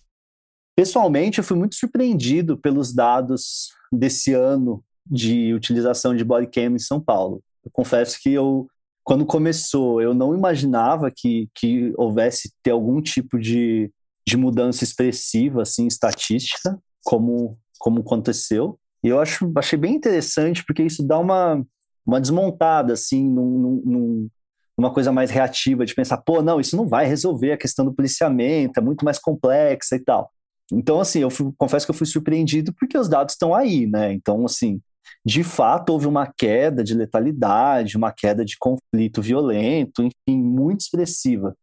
Pessoalmente, 0.76 1.38
eu 1.38 1.44
fui 1.44 1.56
muito 1.56 1.74
surpreendido 1.74 2.56
pelos 2.56 2.92
dados 2.92 3.70
desse 3.92 4.32
ano 4.32 4.84
de 5.04 5.52
utilização 5.54 6.14
de 6.14 6.24
bodycam 6.24 6.74
em 6.74 6.78
São 6.78 7.00
Paulo. 7.00 7.42
Eu 7.64 7.70
confesso 7.70 8.20
que 8.20 8.30
eu 8.30 8.68
quando 9.08 9.24
começou, 9.24 10.02
eu 10.02 10.12
não 10.12 10.34
imaginava 10.34 11.10
que, 11.10 11.48
que 11.54 11.94
houvesse 11.96 12.52
ter 12.62 12.72
algum 12.72 13.00
tipo 13.00 13.38
de, 13.38 13.90
de 14.28 14.36
mudança 14.36 14.84
expressiva, 14.84 15.62
assim, 15.62 15.86
estatística, 15.86 16.78
como, 17.02 17.58
como 17.78 18.00
aconteceu. 18.00 18.78
E 19.02 19.08
eu 19.08 19.20
acho, 19.20 19.50
achei 19.56 19.78
bem 19.78 19.94
interessante, 19.94 20.64
porque 20.64 20.82
isso 20.82 21.06
dá 21.06 21.18
uma, 21.18 21.64
uma 22.04 22.20
desmontada, 22.20 22.92
assim, 22.92 23.28
num, 23.28 23.82
num, 23.84 24.28
numa 24.76 24.92
coisa 24.92 25.12
mais 25.12 25.30
reativa, 25.30 25.86
de 25.86 25.94
pensar, 25.94 26.18
pô, 26.18 26.42
não, 26.42 26.60
isso 26.60 26.76
não 26.76 26.88
vai 26.88 27.06
resolver 27.06 27.52
a 27.52 27.58
questão 27.58 27.84
do 27.84 27.94
policiamento, 27.94 28.78
é 28.78 28.82
muito 28.82 29.04
mais 29.04 29.18
complexa 29.18 29.96
e 29.96 30.00
tal. 30.00 30.30
Então, 30.72 31.00
assim, 31.00 31.20
eu 31.20 31.30
fui, 31.30 31.50
confesso 31.56 31.86
que 31.86 31.90
eu 31.90 31.94
fui 31.94 32.06
surpreendido 32.06 32.72
porque 32.74 32.98
os 32.98 33.08
dados 33.08 33.34
estão 33.34 33.54
aí, 33.54 33.86
né? 33.86 34.12
Então, 34.12 34.44
assim, 34.44 34.80
de 35.24 35.42
fato 35.42 35.90
houve 35.90 36.06
uma 36.06 36.26
queda 36.26 36.84
de 36.84 36.94
letalidade, 36.94 37.96
uma 37.96 38.12
queda 38.12 38.44
de 38.44 38.56
conflito 38.58 39.22
violento, 39.22 40.02
enfim, 40.02 40.42
muito 40.42 40.80
expressiva. 40.80 41.56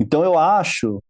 Então 0.00 0.24
eu 0.24 0.38
acho 0.38 1.02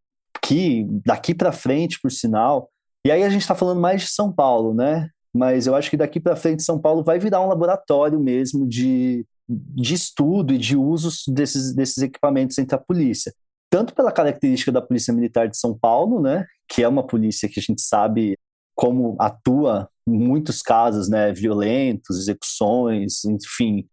que 0.43 0.85
daqui 1.05 1.35
para 1.35 1.53
frente, 1.53 1.99
por 2.01 2.11
sinal, 2.11 2.71
e 3.07 3.11
aí 3.11 3.23
a 3.23 3.31
gente 3.31 3.43
está 3.43 3.55
falando 3.55 3.81
mais 3.81 4.03
de 4.03 4.09
São 4.09 4.33
Paulo, 4.33 4.75
né? 4.75 5.09
Mas 5.35 5.67
eu 5.67 5.75
acho 5.75 5.91
que 5.91 5.97
daqui 5.97 6.21
para 6.21 6.37
frente 6.37 6.63
São 6.63 6.79
Paulo 6.79 7.03
vai 7.03 7.19
virar 7.19 7.41
um 7.41 7.49
laboratório 7.49 8.21
mesmo 8.21 8.67
de, 8.67 9.27
de 9.49 9.95
estudo 9.95 10.53
e 10.53 10.59
de 10.59 10.77
uso 10.77 11.11
desses, 11.33 11.75
desses 11.75 11.99
equipamentos 11.99 12.59
entre 12.59 12.75
a 12.77 12.79
polícia. 12.79 13.33
Tanto 13.71 13.95
pela 13.95 14.13
característica 14.13 14.71
da 14.71 14.83
Polícia 14.83 15.15
Militar 15.15 15.49
de 15.49 15.57
São 15.57 15.77
Paulo, 15.77 16.21
né? 16.21 16.45
Que 16.69 16.83
é 16.83 16.89
uma 16.89 17.07
polícia 17.07 17.49
que 17.49 17.59
a 17.59 17.63
gente 17.63 17.81
sabe 17.81 18.37
como 18.75 19.17
atua 19.19 19.89
em 20.07 20.19
muitos 20.19 20.63
casos, 20.63 21.09
né, 21.09 21.33
violentos, 21.33 22.19
execuções, 22.19 23.25
enfim, 23.25 23.87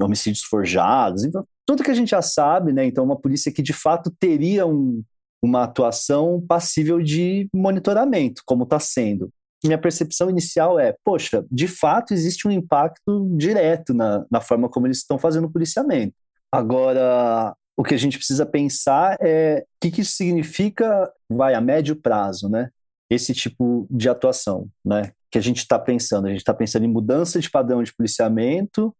homicídios 0.00 0.44
forjados, 0.44 1.22
tudo 1.66 1.82
que 1.82 1.90
a 1.90 1.94
gente 1.94 2.10
já 2.10 2.20
sabe, 2.20 2.72
né, 2.72 2.84
então 2.84 3.04
uma 3.04 3.18
polícia 3.18 3.52
que 3.52 3.62
de 3.62 3.72
fato 3.72 4.10
teria 4.18 4.66
um, 4.66 5.02
uma 5.42 5.64
atuação 5.64 6.44
passível 6.46 7.00
de 7.00 7.48
monitoramento, 7.54 8.42
como 8.44 8.64
está 8.64 8.78
sendo. 8.78 9.30
Minha 9.64 9.78
percepção 9.78 10.28
inicial 10.28 10.78
é, 10.78 10.94
poxa, 11.04 11.44
de 11.50 11.66
fato 11.66 12.12
existe 12.12 12.46
um 12.46 12.50
impacto 12.50 13.34
direto 13.36 13.94
na, 13.94 14.24
na 14.30 14.40
forma 14.40 14.68
como 14.68 14.86
eles 14.86 14.98
estão 14.98 15.18
fazendo 15.18 15.46
o 15.46 15.50
policiamento. 15.50 16.14
Agora, 16.52 17.54
o 17.76 17.82
que 17.82 17.94
a 17.94 17.98
gente 17.98 18.18
precisa 18.18 18.44
pensar 18.44 19.16
é 19.20 19.64
o 19.64 19.80
que, 19.80 19.90
que 19.90 20.00
isso 20.02 20.12
significa, 20.12 21.10
vai, 21.28 21.54
a 21.54 21.60
médio 21.60 21.96
prazo, 21.96 22.48
né? 22.48 22.68
esse 23.14 23.34
tipo 23.34 23.86
de 23.90 24.08
atuação, 24.08 24.68
né? 24.84 25.12
Que 25.30 25.38
a 25.38 25.40
gente 25.40 25.58
está 25.58 25.78
pensando. 25.78 26.26
A 26.26 26.30
gente 26.30 26.38
está 26.38 26.54
pensando 26.54 26.84
em 26.84 26.92
mudança 26.92 27.40
de 27.40 27.50
padrão 27.50 27.82
de 27.82 27.94
policiamento, 27.94 28.94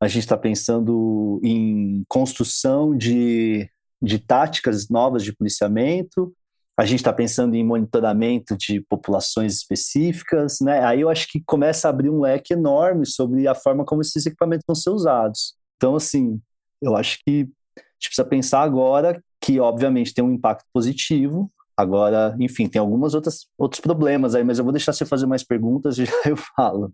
a 0.00 0.06
gente 0.06 0.22
está 0.22 0.36
pensando 0.36 1.40
em 1.42 2.02
construção 2.08 2.96
de, 2.96 3.68
de 4.00 4.18
táticas 4.18 4.88
novas 4.88 5.24
de 5.24 5.32
policiamento, 5.32 6.32
a 6.78 6.84
gente 6.84 7.00
está 7.00 7.12
pensando 7.12 7.54
em 7.56 7.64
monitoramento 7.64 8.56
de 8.56 8.80
populações 8.82 9.54
específicas, 9.54 10.58
né? 10.60 10.84
Aí 10.84 11.00
eu 11.00 11.10
acho 11.10 11.26
que 11.28 11.42
começa 11.44 11.88
a 11.88 11.90
abrir 11.90 12.08
um 12.08 12.20
leque 12.20 12.52
enorme 12.54 13.04
sobre 13.04 13.48
a 13.48 13.54
forma 13.54 13.84
como 13.84 14.00
esses 14.00 14.24
equipamentos 14.24 14.64
vão 14.66 14.76
ser 14.76 14.90
usados. 14.90 15.54
Então, 15.76 15.96
assim, 15.96 16.40
eu 16.80 16.96
acho 16.96 17.18
que 17.26 17.48
a 17.76 17.80
gente 17.98 18.08
precisa 18.08 18.24
pensar 18.24 18.62
agora 18.62 19.22
que, 19.40 19.58
obviamente, 19.58 20.14
tem 20.14 20.24
um 20.24 20.32
impacto 20.32 20.64
positivo, 20.72 21.50
Agora, 21.78 22.34
enfim, 22.40 22.68
tem 22.68 22.80
algumas 22.80 23.14
outras 23.14 23.46
outros 23.56 23.80
problemas 23.80 24.34
aí, 24.34 24.42
mas 24.42 24.58
eu 24.58 24.64
vou 24.64 24.72
deixar 24.72 24.92
você 24.92 25.06
fazer 25.06 25.26
mais 25.26 25.44
perguntas 25.44 25.96
e 25.96 26.06
já 26.06 26.12
eu 26.26 26.36
falo. 26.36 26.92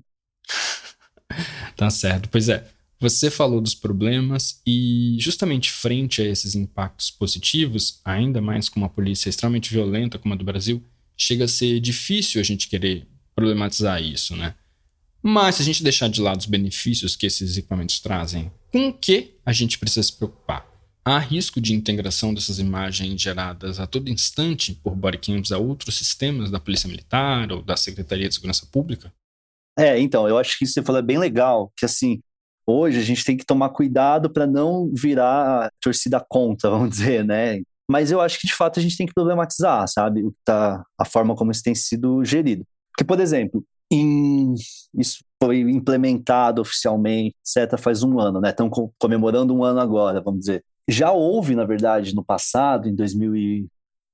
tá 1.74 1.88
certo. 1.88 2.28
Pois 2.28 2.50
é, 2.50 2.66
você 3.00 3.30
falou 3.30 3.60
dos 3.60 3.74
problemas 3.74 4.60
e 4.66 5.16
justamente 5.18 5.70
frente 5.70 6.22
a 6.22 6.24
esses 6.24 6.54
impactos 6.54 7.10
positivos, 7.10 8.00
ainda 8.04 8.40
mais 8.40 8.68
com 8.68 8.80
uma 8.80 8.88
polícia 8.88 9.28
extremamente 9.28 9.70
violenta 9.70 10.18
como 10.18 10.34
a 10.34 10.36
do 10.36 10.44
Brasil, 10.44 10.82
chega 11.16 11.44
a 11.44 11.48
ser 11.48 11.80
difícil 11.80 12.40
a 12.40 12.44
gente 12.44 12.68
querer 12.68 13.06
problematizar 13.34 14.02
isso, 14.02 14.36
né? 14.36 14.54
Mas 15.22 15.56
se 15.56 15.62
a 15.62 15.64
gente 15.64 15.82
deixar 15.82 16.08
de 16.08 16.20
lado 16.20 16.40
os 16.40 16.46
benefícios 16.46 17.16
que 17.16 17.26
esses 17.26 17.56
equipamentos 17.56 17.98
trazem, 17.98 18.52
com 18.70 18.88
o 18.88 18.92
que 18.92 19.34
a 19.44 19.52
gente 19.52 19.78
precisa 19.78 20.02
se 20.02 20.12
preocupar? 20.12 20.66
Há 21.04 21.18
risco 21.18 21.60
de 21.60 21.74
integração 21.74 22.32
dessas 22.32 22.58
imagens 22.58 23.20
geradas 23.20 23.78
a 23.78 23.86
todo 23.86 24.10
instante 24.10 24.74
por 24.74 24.94
bodycams 24.94 25.52
a 25.52 25.58
outros 25.58 25.96
sistemas 25.96 26.50
da 26.50 26.60
Polícia 26.60 26.88
Militar 26.88 27.52
ou 27.52 27.62
da 27.62 27.76
Secretaria 27.76 28.28
de 28.28 28.34
Segurança 28.34 28.66
Pública? 28.66 29.12
É, 29.78 29.98
então, 29.98 30.28
eu 30.28 30.38
acho 30.38 30.58
que 30.58 30.64
isso 30.64 30.74
você 30.74 30.82
falou 30.82 31.00
é 31.00 31.04
bem 31.04 31.18
legal, 31.18 31.72
que 31.76 31.84
assim, 31.84 32.22
hoje 32.66 32.98
a 32.98 33.02
gente 33.02 33.24
tem 33.24 33.36
que 33.36 33.44
tomar 33.44 33.70
cuidado 33.70 34.30
para 34.30 34.46
não 34.46 34.90
virar 34.92 35.70
torcida 35.80 36.24
contra, 36.28 36.70
vamos 36.70 36.90
dizer, 36.90 37.24
né? 37.24 37.60
Mas 37.88 38.10
eu 38.10 38.20
acho 38.20 38.40
que 38.40 38.46
de 38.46 38.54
fato 38.54 38.78
a 38.78 38.82
gente 38.82 38.96
tem 38.96 39.06
que 39.06 39.12
problematizar, 39.12 39.86
sabe? 39.88 40.22
Tá, 40.44 40.82
a 40.98 41.04
forma 41.04 41.34
como 41.34 41.50
isso 41.50 41.62
tem 41.62 41.74
sido 41.74 42.24
gerido. 42.24 42.66
Porque, 42.92 43.04
por 43.04 43.20
exemplo, 43.20 43.64
em, 43.90 44.54
isso 44.94 45.18
foi 45.42 45.60
implementado 45.60 46.62
oficialmente, 46.62 47.36
etc., 47.46 47.78
faz 47.78 48.02
um 48.02 48.18
ano, 48.18 48.40
né? 48.40 48.50
Estão 48.50 48.70
comemorando 48.98 49.54
um 49.54 49.62
ano 49.62 49.80
agora, 49.80 50.20
vamos 50.22 50.40
dizer. 50.40 50.64
Já 50.88 51.12
houve, 51.12 51.54
na 51.54 51.64
verdade, 51.64 52.14
no 52.14 52.24
passado, 52.24 52.88
em 52.88 52.94
2000 52.94 53.36
e 53.36 53.66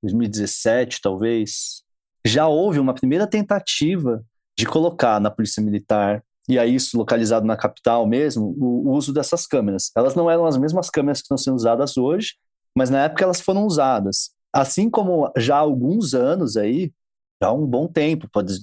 2017, 0.03 0.99
talvez, 1.01 1.83
já 2.25 2.47
houve 2.47 2.79
uma 2.79 2.93
primeira 2.93 3.27
tentativa 3.27 4.23
de 4.57 4.65
colocar 4.65 5.19
na 5.19 5.29
Polícia 5.29 5.61
Militar, 5.61 6.23
e 6.49 6.57
aí 6.57 6.75
isso 6.75 6.97
localizado 6.97 7.45
na 7.45 7.55
capital 7.55 8.07
mesmo, 8.07 8.55
o, 8.57 8.89
o 8.89 8.91
uso 8.91 9.13
dessas 9.13 9.45
câmeras. 9.45 9.91
Elas 9.95 10.15
não 10.15 10.29
eram 10.29 10.45
as 10.45 10.57
mesmas 10.57 10.89
câmeras 10.89 11.19
que 11.19 11.25
estão 11.25 11.37
sendo 11.37 11.55
usadas 11.55 11.97
hoje, 11.97 12.35
mas 12.75 12.89
na 12.89 13.03
época 13.03 13.23
elas 13.23 13.41
foram 13.41 13.65
usadas. 13.65 14.31
Assim 14.53 14.89
como 14.89 15.31
já 15.37 15.55
há 15.55 15.59
alguns 15.59 16.13
anos 16.13 16.57
aí, 16.57 16.91
já 17.41 17.49
há 17.49 17.53
um 17.53 17.65
bom 17.65 17.87
tempo, 17.87 18.29
pode, 18.31 18.53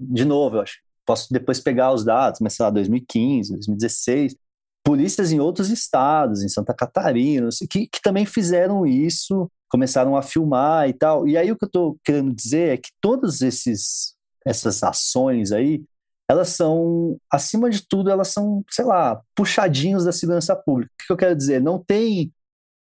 de 0.00 0.24
novo, 0.24 0.56
eu 0.56 0.62
acho, 0.62 0.78
posso 1.04 1.32
depois 1.32 1.60
pegar 1.60 1.92
os 1.92 2.04
dados, 2.04 2.40
mas 2.40 2.54
sei 2.54 2.64
lá, 2.64 2.70
2015, 2.70 3.52
2016, 3.52 4.36
polícias 4.84 5.32
em 5.32 5.40
outros 5.40 5.70
estados, 5.70 6.42
em 6.42 6.48
Santa 6.48 6.74
Catarina, 6.74 7.48
que, 7.70 7.86
que 7.86 8.02
também 8.02 8.26
fizeram 8.26 8.86
isso, 8.86 9.50
começaram 9.68 10.16
a 10.16 10.22
filmar 10.22 10.88
e 10.88 10.92
tal. 10.92 11.26
E 11.26 11.36
aí 11.36 11.50
o 11.50 11.56
que 11.56 11.64
eu 11.64 11.68
estou 11.68 11.98
querendo 12.04 12.34
dizer 12.34 12.74
é 12.74 12.76
que 12.76 12.90
todas 13.00 13.40
esses, 13.40 14.14
essas 14.46 14.82
ações 14.82 15.52
aí, 15.52 15.82
elas 16.28 16.50
são, 16.50 17.18
acima 17.30 17.68
de 17.68 17.86
tudo, 17.86 18.10
elas 18.10 18.28
são, 18.28 18.64
sei 18.70 18.84
lá, 18.84 19.20
puxadinhos 19.34 20.04
da 20.04 20.12
segurança 20.12 20.56
pública. 20.56 20.92
O 21.02 21.06
que 21.06 21.12
eu 21.12 21.16
quero 21.16 21.36
dizer? 21.36 21.60
Não 21.60 21.78
tem, 21.78 22.32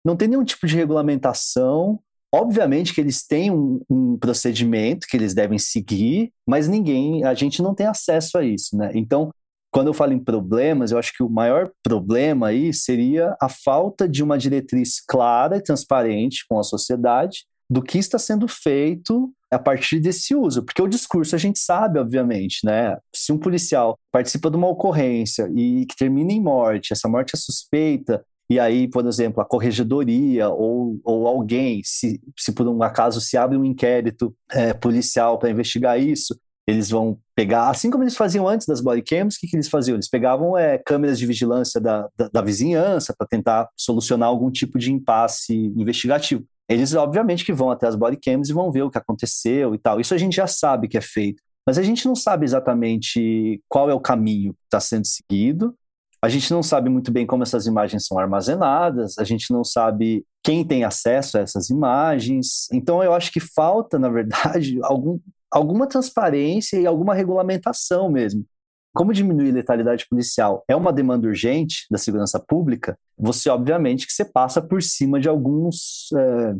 não 0.05 0.15
tem 0.15 0.27
nenhum 0.27 0.43
tipo 0.43 0.67
de 0.67 0.75
regulamentação. 0.75 1.99
Obviamente 2.33 2.93
que 2.93 3.01
eles 3.01 3.25
têm 3.25 3.51
um, 3.51 3.81
um 3.89 4.17
procedimento 4.17 5.07
que 5.07 5.17
eles 5.17 5.33
devem 5.33 5.57
seguir, 5.57 6.31
mas 6.47 6.67
ninguém, 6.67 7.25
a 7.25 7.33
gente 7.33 7.61
não 7.61 7.73
tem 7.73 7.87
acesso 7.87 8.37
a 8.37 8.43
isso, 8.43 8.77
né? 8.77 8.91
Então, 8.93 9.31
quando 9.71 9.87
eu 9.87 9.93
falo 9.93 10.13
em 10.13 10.19
problemas, 10.19 10.91
eu 10.91 10.99
acho 10.99 11.13
que 11.13 11.23
o 11.23 11.29
maior 11.29 11.71
problema 11.81 12.47
aí 12.47 12.73
seria 12.73 13.35
a 13.41 13.49
falta 13.49 14.07
de 14.07 14.21
uma 14.21 14.37
diretriz 14.37 15.01
clara 15.01 15.57
e 15.57 15.63
transparente 15.63 16.45
com 16.47 16.59
a 16.59 16.63
sociedade 16.63 17.45
do 17.69 17.81
que 17.81 17.97
está 17.97 18.19
sendo 18.19 18.47
feito 18.49 19.33
a 19.51 19.59
partir 19.59 19.99
desse 19.99 20.33
uso, 20.33 20.63
porque 20.63 20.81
o 20.81 20.87
discurso 20.87 21.35
a 21.35 21.37
gente 21.37 21.59
sabe, 21.59 21.99
obviamente, 21.99 22.65
né? 22.65 22.97
Se 23.13 23.33
um 23.33 23.37
policial 23.37 23.99
participa 24.11 24.49
de 24.49 24.55
uma 24.55 24.69
ocorrência 24.69 25.49
e 25.55 25.85
que 25.85 25.95
termina 25.95 26.31
em 26.31 26.41
morte, 26.41 26.93
essa 26.93 27.09
morte 27.09 27.31
é 27.35 27.37
suspeita, 27.37 28.23
e 28.49 28.59
aí, 28.59 28.87
por 28.87 29.05
exemplo, 29.05 29.41
a 29.41 29.45
corregedoria 29.45 30.49
ou, 30.49 30.99
ou 31.03 31.27
alguém, 31.27 31.81
se, 31.85 32.21
se 32.37 32.51
por 32.51 32.67
um 32.67 32.83
acaso 32.83 33.21
se 33.21 33.37
abre 33.37 33.57
um 33.57 33.63
inquérito 33.63 34.35
é, 34.51 34.73
policial 34.73 35.37
para 35.37 35.49
investigar 35.49 35.99
isso, 35.99 36.37
eles 36.67 36.89
vão 36.89 37.17
pegar, 37.35 37.69
assim 37.69 37.89
como 37.89 38.03
eles 38.03 38.15
faziam 38.15 38.47
antes 38.47 38.67
das 38.67 38.81
bodycams, 38.81 39.35
o 39.35 39.39
que, 39.39 39.47
que 39.47 39.55
eles 39.55 39.69
faziam? 39.69 39.95
Eles 39.95 40.09
pegavam 40.09 40.57
é, 40.57 40.77
câmeras 40.77 41.17
de 41.17 41.25
vigilância 41.25 41.79
da, 41.79 42.07
da, 42.17 42.27
da 42.27 42.41
vizinhança 42.41 43.13
para 43.17 43.27
tentar 43.27 43.69
solucionar 43.75 44.29
algum 44.29 44.51
tipo 44.51 44.77
de 44.77 44.91
impasse 44.91 45.55
investigativo. 45.55 46.45
Eles, 46.69 46.93
obviamente, 46.93 47.45
que 47.45 47.53
vão 47.53 47.69
até 47.69 47.87
as 47.87 47.95
bodycams 47.95 48.49
e 48.49 48.53
vão 48.53 48.71
ver 48.71 48.83
o 48.83 48.89
que 48.89 48.97
aconteceu 48.97 49.75
e 49.75 49.77
tal. 49.77 49.99
Isso 49.99 50.13
a 50.13 50.17
gente 50.17 50.35
já 50.35 50.47
sabe 50.47 50.87
que 50.87 50.97
é 50.97 51.01
feito. 51.01 51.41
Mas 51.65 51.77
a 51.77 51.83
gente 51.83 52.07
não 52.07 52.15
sabe 52.15 52.45
exatamente 52.45 53.61
qual 53.67 53.89
é 53.89 53.93
o 53.93 53.99
caminho 53.99 54.53
que 54.53 54.65
está 54.65 54.79
sendo 54.79 55.05
seguido. 55.05 55.75
A 56.21 56.29
gente 56.29 56.51
não 56.51 56.61
sabe 56.61 56.89
muito 56.89 57.11
bem 57.11 57.25
como 57.25 57.43
essas 57.43 57.65
imagens 57.65 58.05
são 58.05 58.19
armazenadas, 58.19 59.17
a 59.17 59.23
gente 59.23 59.51
não 59.51 59.63
sabe 59.63 60.23
quem 60.43 60.63
tem 60.63 60.83
acesso 60.83 61.37
a 61.37 61.41
essas 61.41 61.69
imagens. 61.69 62.67
Então, 62.71 63.03
eu 63.03 63.13
acho 63.13 63.31
que 63.31 63.39
falta, 63.39 63.97
na 63.97 64.09
verdade, 64.09 64.79
algum, 64.83 65.19
alguma 65.49 65.87
transparência 65.87 66.79
e 66.79 66.85
alguma 66.85 67.15
regulamentação 67.15 68.09
mesmo. 68.09 68.45
Como 68.93 69.13
diminuir 69.13 69.51
a 69.51 69.53
letalidade 69.53 70.05
policial 70.09 70.63
é 70.67 70.75
uma 70.75 70.91
demanda 70.91 71.27
urgente 71.27 71.85
da 71.89 71.97
segurança 71.97 72.39
pública, 72.39 72.97
você 73.17 73.49
obviamente 73.49 74.05
que 74.05 74.13
você 74.13 74.25
passa 74.25 74.61
por 74.61 74.81
cima 74.83 75.19
de 75.19 75.29
alguns, 75.29 76.09
é, 76.13 76.55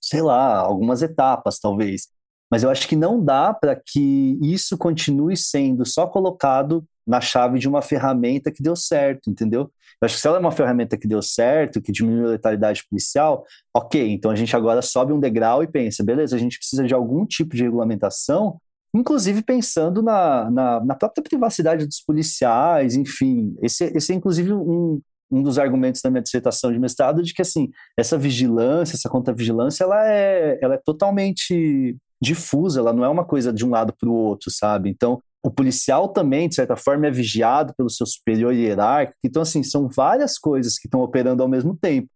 sei 0.00 0.20
lá, 0.22 0.58
algumas 0.58 1.02
etapas 1.02 1.58
talvez. 1.58 2.08
Mas 2.50 2.62
eu 2.62 2.70
acho 2.70 2.86
que 2.88 2.96
não 2.96 3.22
dá 3.22 3.54
para 3.54 3.76
que 3.76 4.38
isso 4.42 4.76
continue 4.76 5.36
sendo 5.36 5.86
só 5.86 6.06
colocado 6.06 6.84
na 7.06 7.20
chave 7.20 7.58
de 7.58 7.68
uma 7.68 7.80
ferramenta 7.80 8.50
que 8.50 8.62
deu 8.62 8.76
certo, 8.76 9.30
entendeu? 9.30 9.70
Eu 10.00 10.06
acho 10.06 10.16
que 10.16 10.20
se 10.20 10.26
ela 10.26 10.38
é 10.38 10.40
uma 10.40 10.52
ferramenta 10.52 10.96
que 10.96 11.06
deu 11.06 11.22
certo, 11.22 11.80
que 11.80 11.92
diminuiu 11.92 12.26
a 12.26 12.30
letalidade 12.30 12.84
policial, 12.88 13.44
ok, 13.74 14.12
então 14.12 14.30
a 14.30 14.36
gente 14.36 14.54
agora 14.56 14.82
sobe 14.82 15.12
um 15.12 15.20
degrau 15.20 15.62
e 15.62 15.68
pensa, 15.68 16.02
beleza, 16.02 16.36
a 16.36 16.38
gente 16.38 16.58
precisa 16.58 16.84
de 16.84 16.94
algum 16.94 17.24
tipo 17.26 17.54
de 17.54 17.62
regulamentação, 17.62 18.60
inclusive 18.94 19.42
pensando 19.42 20.02
na, 20.02 20.50
na, 20.50 20.84
na 20.84 20.94
própria 20.94 21.22
privacidade 21.22 21.86
dos 21.86 22.00
policiais, 22.00 22.96
enfim. 22.96 23.54
Esse, 23.62 23.84
esse 23.96 24.12
é 24.12 24.16
inclusive 24.16 24.52
um, 24.52 25.00
um 25.30 25.42
dos 25.42 25.58
argumentos 25.58 26.02
da 26.02 26.10
minha 26.10 26.22
dissertação 26.22 26.72
de 26.72 26.78
mestrado 26.78 27.22
de 27.22 27.32
que 27.32 27.42
assim 27.42 27.70
essa 27.96 28.18
vigilância, 28.18 28.96
essa 28.96 29.08
contra-vigilância, 29.08 29.84
ela 29.84 30.06
é, 30.06 30.58
ela 30.60 30.74
é 30.74 30.80
totalmente 30.84 31.96
difusa, 32.20 32.80
ela 32.80 32.92
não 32.92 33.04
é 33.04 33.08
uma 33.08 33.24
coisa 33.24 33.52
de 33.52 33.64
um 33.64 33.70
lado 33.70 33.94
para 33.98 34.08
o 34.08 34.14
outro, 34.14 34.50
sabe? 34.50 34.90
Então 34.90 35.22
o 35.42 35.50
policial 35.50 36.08
também, 36.08 36.48
de 36.48 36.54
certa 36.54 36.76
forma, 36.76 37.06
é 37.06 37.10
vigiado 37.10 37.72
pelo 37.74 37.88
seu 37.88 38.06
superior 38.06 38.52
hierárquico. 38.52 39.18
Então, 39.24 39.40
assim, 39.40 39.62
são 39.62 39.88
várias 39.88 40.38
coisas 40.38 40.78
que 40.78 40.86
estão 40.86 41.00
operando 41.00 41.42
ao 41.42 41.48
mesmo 41.48 41.74
tempo. 41.74 42.08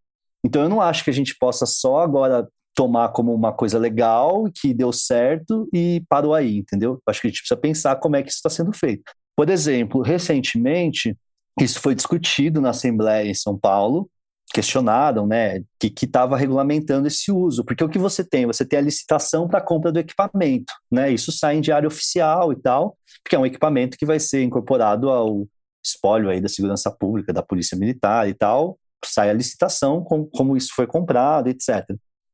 Então, 0.45 0.63
eu 0.63 0.69
não 0.69 0.81
acho 0.81 1.03
que 1.03 1.11
a 1.11 1.13
gente 1.13 1.35
possa 1.39 1.65
só 1.65 2.01
agora 2.01 2.47
tomar 2.75 3.11
como 3.11 3.33
uma 3.33 3.53
coisa 3.53 3.79
legal, 3.79 4.45
que 4.53 4.75
deu 4.75 4.93
certo 4.93 5.69
e 5.73 6.03
parou 6.09 6.35
aí, 6.35 6.59
entendeu? 6.59 6.93
Eu 6.95 7.03
acho 7.07 7.21
que 7.21 7.29
a 7.29 7.31
gente 7.31 7.41
precisa 7.41 7.61
pensar 7.61 7.97
como 7.97 8.17
é 8.17 8.23
que 8.23 8.29
isso 8.29 8.39
está 8.39 8.51
sendo 8.51 8.73
feito. 8.73 9.13
Por 9.37 9.49
exemplo, 9.49 10.03
recentemente, 10.03 11.17
isso 11.61 11.81
foi 11.81 11.95
discutido 11.95 12.61
na 12.61 12.71
Assembleia 12.71 13.29
em 13.29 13.35
São 13.35 13.59
Paulo, 13.59 14.11
questionaram, 14.53 15.27
né, 15.27 15.63
que 15.79 15.93
estava 16.05 16.37
regulamentando 16.37 17.09
esse 17.09 17.33
uso, 17.33 17.65
porque 17.65 17.83
o 17.83 17.89
que 17.89 17.99
você 17.99 18.23
tem? 18.25 18.47
Você 18.47 18.65
tem 18.65 18.79
a 18.79 18.83
licitação 18.83 19.49
para 19.49 19.59
a 19.59 19.63
compra 19.63 19.91
do 19.91 19.99
equipamento, 19.99 20.73
né? 20.91 21.11
Isso 21.11 21.33
sai 21.33 21.57
em 21.57 21.61
diário 21.61 21.89
oficial 21.89 22.53
e 22.53 22.57
tal, 22.57 22.97
porque 23.23 23.35
é 23.35 23.39
um 23.39 23.47
equipamento 23.47 23.97
que 23.97 24.07
vai 24.07 24.21
ser 24.21 24.43
incorporado 24.43 25.09
ao 25.11 25.47
espólio 25.85 26.31
aí 26.31 26.41
da 26.41 26.49
segurança 26.49 26.91
pública, 26.91 27.33
da 27.33 27.43
polícia 27.43 27.77
militar 27.77 28.29
e 28.29 28.35
tal, 28.35 28.79
sai 29.05 29.31
a 29.31 29.35
licitação, 29.35 30.03
com, 30.03 30.25
como 30.27 30.57
isso 30.57 30.73
foi 30.75 30.87
comprado, 30.87 31.49
etc. 31.49 31.85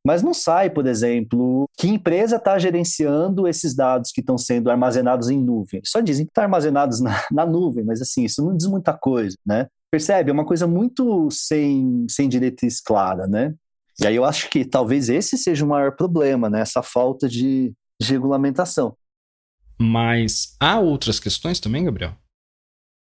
Mas 0.05 0.23
não 0.23 0.33
sai, 0.33 0.69
por 0.69 0.87
exemplo, 0.87 1.69
que 1.77 1.87
empresa 1.87 2.37
está 2.37 2.57
gerenciando 2.57 3.47
esses 3.47 3.75
dados 3.75 4.11
que 4.11 4.21
estão 4.21 4.37
sendo 4.37 4.71
armazenados 4.71 5.29
em 5.29 5.39
nuvem. 5.39 5.81
Só 5.85 5.99
dizem 5.99 6.25
que 6.25 6.31
estão 6.31 6.41
tá 6.41 6.45
armazenados 6.45 6.99
na, 6.99 7.23
na, 7.31 7.45
nuvem, 7.45 7.83
mas 7.83 8.01
assim, 8.01 8.23
isso 8.23 8.43
não 8.43 8.55
diz 8.55 8.67
muita 8.67 8.93
coisa, 8.93 9.37
né? 9.45 9.67
Percebe? 9.91 10.31
É 10.31 10.33
uma 10.33 10.45
coisa 10.45 10.65
muito 10.65 11.29
sem, 11.29 12.05
sem 12.09 12.27
diretriz 12.27 12.81
clara, 12.81 13.27
né? 13.27 13.53
E 14.01 14.07
aí 14.07 14.15
eu 14.15 14.25
acho 14.25 14.49
que 14.49 14.65
talvez 14.65 15.09
esse 15.09 15.37
seja 15.37 15.63
o 15.63 15.67
maior 15.67 15.95
problema, 15.95 16.49
né? 16.49 16.61
Essa 16.61 16.81
falta 16.81 17.29
de, 17.29 17.71
de 18.01 18.11
regulamentação. 18.11 18.95
Mas 19.79 20.55
há 20.59 20.79
outras 20.79 21.19
questões 21.19 21.59
também, 21.59 21.85
Gabriel? 21.85 22.15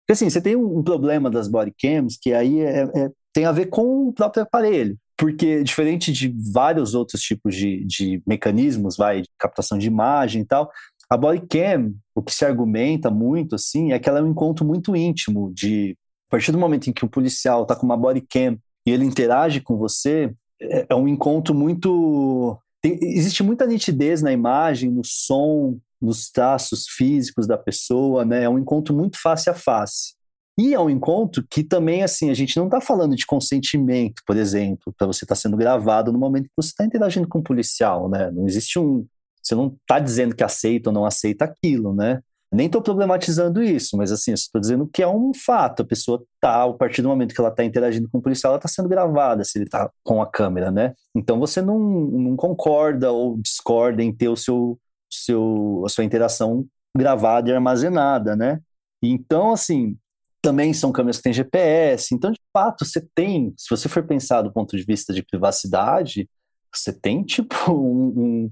Porque 0.01 0.13
assim, 0.13 0.29
você 0.29 0.39
tem 0.39 0.55
um, 0.55 0.83
problema 0.83 1.29
das 1.29 1.47
bodycams 1.47 2.17
que 2.21 2.31
aí 2.31 2.59
é, 2.59 2.83
é, 2.83 3.11
tem 3.33 3.45
a 3.45 3.51
ver 3.51 3.67
com 3.67 4.07
o 4.07 4.13
próprio 4.13 4.43
aparelho. 4.43 4.97
Porque, 5.17 5.63
diferente 5.63 6.11
de 6.11 6.33
vários 6.53 6.93
outros 6.93 7.21
tipos 7.21 7.55
de, 7.55 7.85
de 7.85 8.21
mecanismos, 8.27 8.97
vai, 8.97 9.21
de 9.21 9.29
captação 9.39 9.77
de 9.77 9.87
imagem 9.87 10.41
e 10.41 10.45
tal, 10.45 10.69
a 11.09 11.15
bodycam, 11.15 11.93
o 12.13 12.21
que 12.21 12.33
se 12.33 12.43
argumenta 12.43 13.09
muito, 13.09 13.55
assim, 13.55 13.91
é 13.91 13.99
que 13.99 14.09
ela 14.09 14.19
é 14.19 14.21
um 14.21 14.31
encontro 14.31 14.65
muito 14.65 14.95
íntimo 14.95 15.53
de 15.53 15.97
a 16.27 16.31
partir 16.31 16.51
do 16.51 16.57
momento 16.57 16.89
em 16.89 16.93
que 16.93 17.05
o 17.05 17.09
policial 17.09 17.61
está 17.61 17.75
com 17.75 17.85
uma 17.85 17.95
body 17.95 18.21
cam 18.21 18.57
e 18.85 18.91
ele 18.91 19.05
interage 19.05 19.61
com 19.61 19.77
você, 19.77 20.33
é, 20.61 20.87
é 20.89 20.95
um 20.95 21.07
encontro 21.07 21.53
muito. 21.53 22.57
Tem, 22.81 22.97
existe 23.01 23.43
muita 23.43 23.65
nitidez 23.65 24.21
na 24.21 24.31
imagem, 24.31 24.91
no 24.91 25.03
som, 25.03 25.77
nos 26.01 26.29
traços 26.29 26.87
físicos 26.87 27.47
da 27.47 27.57
pessoa, 27.57 28.25
né? 28.25 28.43
É 28.43 28.49
um 28.49 28.59
encontro 28.59 28.93
muito 28.93 29.19
face 29.21 29.49
a 29.49 29.53
face. 29.53 30.15
E 30.57 30.73
é 30.73 30.79
um 30.79 30.89
encontro 30.89 31.45
que 31.49 31.63
também, 31.63 32.01
assim, 32.01 32.29
a 32.29 32.33
gente 32.33 32.55
não 32.57 32.65
está 32.65 32.79
falando 32.79 33.15
de 33.15 33.25
consentimento, 33.25 34.21
por 34.25 34.37
exemplo, 34.37 34.93
para 34.97 35.05
você 35.05 35.25
estar 35.25 35.35
tá 35.35 35.41
sendo 35.41 35.57
gravado 35.57 36.13
no 36.13 36.19
momento 36.19 36.45
que 36.45 36.55
você 36.55 36.69
está 36.69 36.85
interagindo 36.85 37.27
com 37.27 37.39
um 37.39 37.43
policial, 37.43 38.09
né? 38.09 38.31
Não 38.31 38.47
existe 38.47 38.79
um. 38.79 39.05
Você 39.43 39.53
não 39.53 39.75
está 39.81 39.99
dizendo 39.99 40.35
que 40.35 40.43
aceita 40.43 40.89
ou 40.89 40.93
não 40.93 41.05
aceita 41.05 41.43
aquilo, 41.45 41.93
né? 41.93 42.21
Nem 42.51 42.67
estou 42.67 42.81
problematizando 42.81 43.61
isso, 43.61 43.97
mas 43.97 44.13
assim, 44.13 44.31
estou 44.31 44.61
dizendo 44.61 44.87
que 44.87 45.03
é 45.03 45.07
um 45.07 45.33
fato. 45.33 45.81
A 45.81 45.85
pessoa 45.85 46.23
tá, 46.39 46.63
a 46.63 46.73
partir 46.73 47.01
do 47.01 47.09
momento 47.09 47.35
que 47.35 47.41
ela 47.41 47.49
está 47.49 47.63
interagindo 47.63 48.09
com 48.09 48.19
o 48.19 48.21
policial, 48.21 48.51
ela 48.51 48.57
está 48.57 48.69
sendo 48.69 48.87
gravada 48.87 49.43
se 49.43 49.57
ele 49.57 49.65
está 49.65 49.91
com 50.03 50.21
a 50.21 50.29
câmera, 50.29 50.71
né? 50.71 50.93
Então 51.13 51.37
você 51.37 51.61
não, 51.61 51.77
não 51.77 52.35
concorda 52.37 53.11
ou 53.11 53.37
discorda 53.41 54.01
em 54.01 54.13
ter 54.15 54.29
o 54.29 54.37
seu, 54.37 54.79
seu, 55.11 55.83
a 55.85 55.89
sua 55.89 56.05
interação 56.05 56.65
gravada 56.95 57.49
e 57.49 57.53
armazenada, 57.53 58.37
né? 58.37 58.61
Então, 59.03 59.51
assim, 59.51 59.97
também 60.45 60.75
são 60.75 60.91
câmeras 60.91 61.17
que 61.17 61.23
têm 61.23 61.33
GPS. 61.33 62.13
Então, 62.13 62.31
de 62.31 62.39
fato, 62.53 62.85
você 62.85 63.01
tem, 63.15 63.51
se 63.57 63.67
você 63.67 63.89
for 63.89 64.05
pensar 64.05 64.43
do 64.43 64.53
ponto 64.53 64.77
de 64.77 64.83
vista 64.83 65.11
de 65.11 65.23
privacidade, 65.23 66.29
você 66.71 66.93
tem, 66.93 67.23
tipo, 67.23 67.55
um, 67.73 68.13
um, 68.15 68.51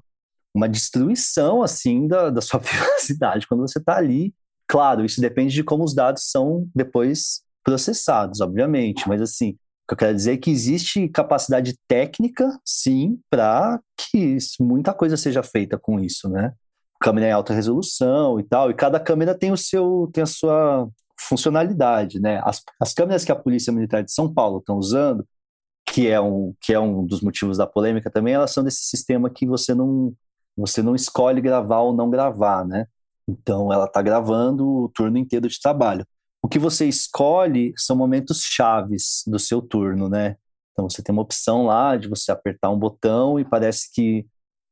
uma 0.56 0.68
destruição, 0.68 1.62
assim, 1.62 2.08
da, 2.08 2.32
da 2.32 2.42
sua 2.42 2.58
privacidade 2.60 3.48
quando 3.48 3.62
você 3.62 3.78
está 3.78 3.96
ali. 3.98 4.34
Claro, 4.68 5.06
isso 5.06 5.22
depende 5.22 5.54
de 5.54 5.64
como 5.64 5.84
os 5.84 5.94
dados 5.94 6.32
são 6.32 6.68
depois 6.74 7.44
processados, 7.64 8.42
obviamente, 8.42 9.08
mas, 9.08 9.22
assim, 9.22 9.52
o 9.52 9.88
que 9.90 9.94
eu 9.94 9.98
quero 9.98 10.16
dizer 10.16 10.34
é 10.34 10.38
que 10.38 10.50
existe 10.50 11.08
capacidade 11.10 11.76
técnica, 11.88 12.60
sim, 12.66 13.20
para 13.30 13.80
que 13.96 14.38
muita 14.60 14.96
coisa 14.96 15.16
seja 15.16 15.44
feita 15.44 15.78
com 15.78 16.00
isso, 16.00 16.28
né? 16.28 16.54
Câmera 17.00 17.28
em 17.28 17.32
alta 17.32 17.54
resolução 17.54 18.40
e 18.40 18.44
tal, 18.44 18.72
e 18.72 18.74
cada 18.74 19.00
câmera 19.00 19.38
tem 19.38 19.52
o 19.52 19.58
seu, 19.58 20.10
tem 20.12 20.24
a 20.24 20.26
sua 20.26 20.90
funcionalidade, 21.28 22.20
né? 22.20 22.42
As, 22.44 22.62
as 22.80 22.94
câmeras 22.94 23.26
que 23.26 23.32
a 23.32 23.36
Polícia 23.36 23.74
Militar 23.74 24.04
de 24.04 24.12
São 24.12 24.32
Paulo 24.32 24.60
estão 24.60 24.78
usando, 24.78 25.26
que 25.86 26.08
é 26.08 26.20
um 26.20 26.54
que 26.62 26.74
é 26.74 26.80
um 26.80 27.06
dos 27.06 27.22
motivos 27.22 27.58
da 27.58 27.68
polêmica 27.68 28.10
também, 28.10 28.34
elas 28.34 28.52
são 28.52 28.64
desse 28.64 28.84
sistema 28.84 29.30
que 29.30 29.46
você 29.46 29.74
não 29.74 30.14
você 30.56 30.82
não 30.84 30.96
escolhe 30.96 31.42
gravar 31.42 31.80
ou 31.80 31.94
não 31.94 32.10
gravar, 32.10 32.66
né? 32.66 32.88
Então 33.28 33.72
ela 33.72 33.86
está 33.86 34.02
gravando 34.02 34.68
o 34.68 34.90
turno 34.90 35.18
inteiro 35.18 35.48
de 35.48 35.60
trabalho. 35.60 36.06
O 36.42 36.48
que 36.48 36.60
você 36.60 36.86
escolhe 36.88 37.74
são 37.78 37.96
momentos 37.96 38.42
chaves 38.42 39.24
do 39.26 39.40
seu 39.40 39.62
turno, 39.62 40.10
né? 40.10 40.36
Então 40.72 40.90
você 40.90 41.02
tem 41.02 41.14
uma 41.14 41.22
opção 41.22 41.66
lá 41.66 41.96
de 41.96 42.08
você 42.08 42.32
apertar 42.32 42.70
um 42.70 42.78
botão 42.78 43.40
e 43.40 43.46
parece 43.46 43.92
que 43.94 44.26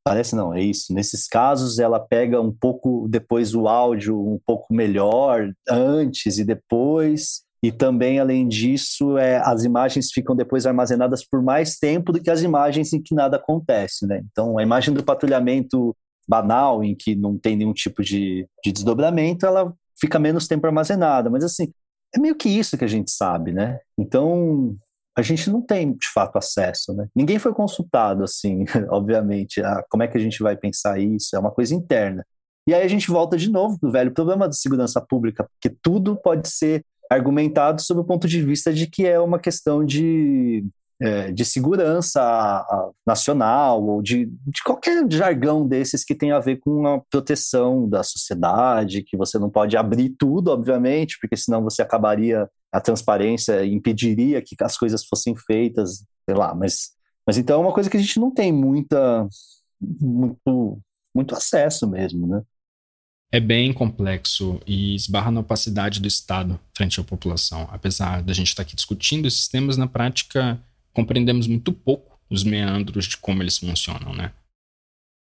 Parece 0.03 0.35
não, 0.35 0.53
é 0.53 0.61
isso. 0.61 0.93
Nesses 0.93 1.27
casos, 1.27 1.77
ela 1.77 1.99
pega 1.99 2.41
um 2.41 2.51
pouco 2.51 3.07
depois 3.07 3.53
o 3.53 3.67
áudio 3.67 4.19
um 4.19 4.39
pouco 4.45 4.73
melhor, 4.73 5.51
antes 5.69 6.37
e 6.39 6.43
depois. 6.43 7.43
E 7.63 7.71
também, 7.71 8.19
além 8.19 8.47
disso, 8.47 9.17
é, 9.17 9.37
as 9.37 9.63
imagens 9.63 10.11
ficam 10.11 10.35
depois 10.35 10.65
armazenadas 10.65 11.23
por 11.23 11.43
mais 11.43 11.77
tempo 11.77 12.11
do 12.11 12.19
que 12.19 12.31
as 12.31 12.41
imagens 12.41 12.91
em 12.91 13.01
que 13.01 13.13
nada 13.13 13.37
acontece. 13.37 14.07
Né? 14.07 14.23
Então, 14.31 14.57
a 14.57 14.63
imagem 14.63 14.91
do 14.93 15.03
patrulhamento 15.03 15.95
banal, 16.27 16.83
em 16.83 16.95
que 16.95 17.15
não 17.15 17.37
tem 17.37 17.55
nenhum 17.55 17.73
tipo 17.73 18.01
de, 18.01 18.47
de 18.63 18.71
desdobramento, 18.71 19.45
ela 19.45 19.71
fica 19.99 20.17
menos 20.17 20.47
tempo 20.47 20.65
armazenada. 20.65 21.29
Mas, 21.29 21.43
assim, 21.43 21.71
é 22.15 22.19
meio 22.19 22.35
que 22.35 22.49
isso 22.49 22.75
que 22.75 22.83
a 22.83 22.87
gente 22.87 23.11
sabe, 23.11 23.51
né? 23.51 23.79
Então, 23.95 24.75
a 25.17 25.21
gente 25.21 25.49
não 25.49 25.61
tem 25.61 25.93
de 25.93 26.07
fato 26.13 26.37
acesso, 26.37 26.93
né? 26.93 27.07
Ninguém 27.15 27.39
foi 27.39 27.53
consultado, 27.53 28.23
assim, 28.23 28.65
obviamente, 28.89 29.61
a 29.61 29.83
como 29.89 30.03
é 30.03 30.07
que 30.07 30.17
a 30.17 30.21
gente 30.21 30.41
vai 30.41 30.55
pensar 30.55 30.99
isso, 30.99 31.35
é 31.35 31.39
uma 31.39 31.51
coisa 31.51 31.75
interna. 31.75 32.25
E 32.67 32.73
aí 32.73 32.83
a 32.83 32.87
gente 32.87 33.09
volta 33.09 33.37
de 33.37 33.49
novo 33.49 33.79
pro 33.79 33.91
velho 33.91 34.13
problema 34.13 34.47
da 34.47 34.53
segurança 34.53 35.01
pública, 35.01 35.43
porque 35.43 35.75
tudo 35.81 36.15
pode 36.15 36.47
ser 36.47 36.85
argumentado 37.09 37.81
sob 37.81 38.01
o 38.01 38.05
ponto 38.05 38.27
de 38.27 38.41
vista 38.41 38.73
de 38.73 38.87
que 38.87 39.05
é 39.05 39.19
uma 39.19 39.39
questão 39.39 39.83
de 39.83 40.63
é, 41.01 41.31
de 41.31 41.43
segurança 41.43 42.63
nacional 43.05 43.83
ou 43.83 44.03
de, 44.03 44.27
de 44.27 44.63
qualquer 44.63 45.03
jargão 45.09 45.67
desses 45.67 46.05
que 46.05 46.13
tem 46.13 46.31
a 46.31 46.39
ver 46.39 46.57
com 46.57 46.85
a 46.85 47.01
proteção 47.09 47.89
da 47.89 48.03
sociedade, 48.03 49.01
que 49.01 49.17
você 49.17 49.39
não 49.39 49.49
pode 49.49 49.75
abrir 49.75 50.09
tudo, 50.09 50.51
obviamente, 50.51 51.17
porque 51.19 51.35
senão 51.35 51.63
você 51.63 51.81
acabaria 51.81 52.47
a 52.71 52.79
transparência 52.79 53.65
impediria 53.65 54.41
que 54.41 54.55
as 54.61 54.77
coisas 54.77 55.05
fossem 55.05 55.35
feitas, 55.35 56.05
sei 56.25 56.35
lá, 56.35 56.53
mas 56.55 56.91
mas 57.25 57.37
então 57.37 57.61
é 57.61 57.63
uma 57.65 57.73
coisa 57.73 57.89
que 57.89 57.97
a 57.97 57.99
gente 57.99 58.19
não 58.19 58.31
tem 58.31 58.51
muita 58.51 59.27
muito 59.79 60.79
muito 61.13 61.35
acesso 61.35 61.87
mesmo, 61.89 62.25
né? 62.27 62.41
é 63.31 63.39
bem 63.39 63.71
complexo 63.71 64.59
e 64.67 64.93
esbarra 64.93 65.31
na 65.31 65.39
opacidade 65.39 66.01
do 66.01 66.07
Estado 66.07 66.59
frente 66.75 66.99
à 66.99 67.03
população. 67.03 67.67
Apesar 67.71 68.21
da 68.21 68.33
gente 68.33 68.47
estar 68.47 68.63
aqui 68.63 68.75
discutindo 68.75 69.27
esses 69.27 69.47
temas, 69.47 69.77
na 69.77 69.87
prática 69.87 70.59
compreendemos 70.93 71.47
muito 71.47 71.71
pouco 71.71 72.19
os 72.29 72.43
meandros 72.43 73.05
de 73.05 73.17
como 73.17 73.41
eles 73.41 73.57
funcionam, 73.57 74.13
né? 74.13 74.33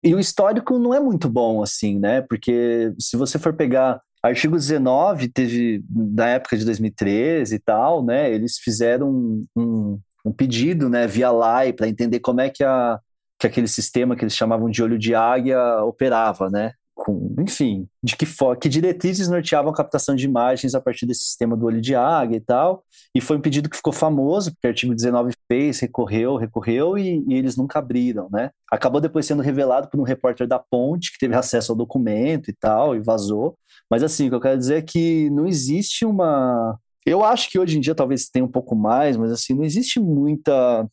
E 0.05 0.15
o 0.15 0.21
histórico 0.21 0.79
não 0.79 0.95
é 0.95 1.01
muito 1.01 1.29
bom, 1.29 1.61
assim, 1.61 1.99
né? 1.99 2.21
Porque 2.23 2.95
se 3.01 3.17
você 3.17 3.37
for 3.37 3.53
pegar 3.53 4.01
artigo 4.23 4.57
19, 4.57 5.29
teve, 5.29 5.83
na 5.91 6.29
época 6.29 6.57
de 6.57 6.65
2013 6.65 7.55
e 7.55 7.59
tal, 7.59 8.05
né? 8.05 8.33
Eles 8.33 8.59
fizeram 8.59 9.11
um, 9.11 9.47
um, 9.57 10.01
um 10.25 10.33
pedido, 10.33 10.89
né, 10.89 11.07
via 11.07 11.31
LAI, 11.31 11.73
para 11.73 11.89
entender 11.89 12.21
como 12.21 12.41
é 12.41 12.51
que, 12.51 12.65
a, 12.65 12.99
que 13.39 13.47
aquele 13.47 13.69
sistema 13.69 14.17
que 14.17 14.25
eles 14.25 14.37
chamavam 14.37 14.71
de 14.71 14.83
olho 14.83 14.99
de 14.99 15.15
águia 15.15 15.83
operava, 15.85 16.51
né? 16.51 16.73
Com, 16.99 17.33
enfim, 17.39 17.89
de 18.03 18.17
que, 18.17 18.27
que 18.61 18.69
diretrizes 18.69 19.29
norteavam 19.29 19.71
a 19.71 19.75
captação 19.75 20.17
de 20.17 20.25
imagens 20.25 20.75
a 20.75 20.81
partir 20.81 21.07
desse 21.07 21.23
sistema 21.23 21.57
do 21.57 21.65
olho 21.65 21.81
de 21.81 21.95
águia 21.95 22.37
e 22.37 22.41
tal. 22.41 22.83
E 23.15 23.21
foi 23.21 23.37
um 23.37 23.41
pedido 23.41 23.71
que 23.71 23.77
ficou 23.77 23.93
famoso, 23.93 24.51
porque 24.51 24.67
o 24.67 24.71
artigo 24.71 24.95
19 24.95 25.33
fez, 25.47 25.79
recorreu, 25.79 26.37
recorreu 26.37 26.99
e, 26.99 27.25
e, 27.29 27.35
eles 27.35 27.57
nunca 27.57 27.79
abriram, 27.79 28.29
né? 28.33 28.51
Acabou 28.71 29.01
depois 29.01 29.25
sendo 29.27 29.43
revelado 29.43 29.89
por 29.89 30.01
um 30.01 30.03
repórter 30.03 30.49
da 30.49 30.59
Ponte, 30.59 31.13
que 31.13 31.19
teve 31.19 31.37
acesso 31.37 31.71
ao 31.71 31.79
documento 31.79 32.51
e 32.51 32.53
tal, 32.53 32.97
e 32.97 33.01
vazou. 33.01 33.57
Mas 33.89 34.03
assim, 34.03 34.27
o 34.27 34.31
que 34.31 34.35
eu 34.35 34.41
quero 34.41 34.59
dizer 34.59 34.79
é 34.79 34.83
que 34.83 35.31
não 35.31 35.47
existe 35.47 36.05
uma. 36.05 36.77
Eu 37.07 37.25
acho 37.25 37.49
que 37.49 37.61
hoje 37.61 37.79
em 37.79 37.81
dia 37.81 37.95
talvez 37.95 38.29
tenha 38.29 38.45
um 38.45 38.51
pouco 38.51 38.75
mais, 38.75 39.17
mas 39.17 39.31
assim, 39.31 39.55
não 39.55 39.63
existe 39.63 40.01
muita 40.01 40.85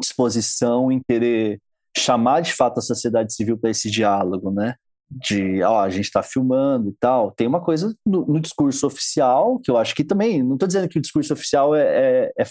disposição 0.00 0.90
em 0.90 1.02
querer 1.06 1.60
chamar 1.94 2.40
de 2.40 2.54
fato 2.54 2.78
a 2.78 2.82
sociedade 2.82 3.34
civil 3.34 3.58
para 3.58 3.70
esse 3.70 3.90
diálogo, 3.90 4.50
né? 4.50 4.74
De 5.10 5.62
ó, 5.62 5.80
a 5.80 5.90
gente 5.90 6.04
está 6.04 6.22
filmando 6.22 6.90
e 6.90 6.94
tal. 7.00 7.32
Tem 7.32 7.46
uma 7.46 7.60
coisa 7.60 7.94
no, 8.06 8.24
no, 8.26 8.40
discurso 8.40 8.86
oficial 8.86 9.58
que 9.58 9.70
eu 9.70 9.76
acho 9.76 9.94
que 9.94 10.04
também, 10.04 10.42
não 10.42 10.54
estou 10.54 10.68
dizendo 10.68 10.88
que 10.88 10.98
o 10.98 11.02
discurso 11.02 11.32
oficial 11.32 11.74
é, 11.74 11.82
é, 11.82 12.32
é, 12.38 12.44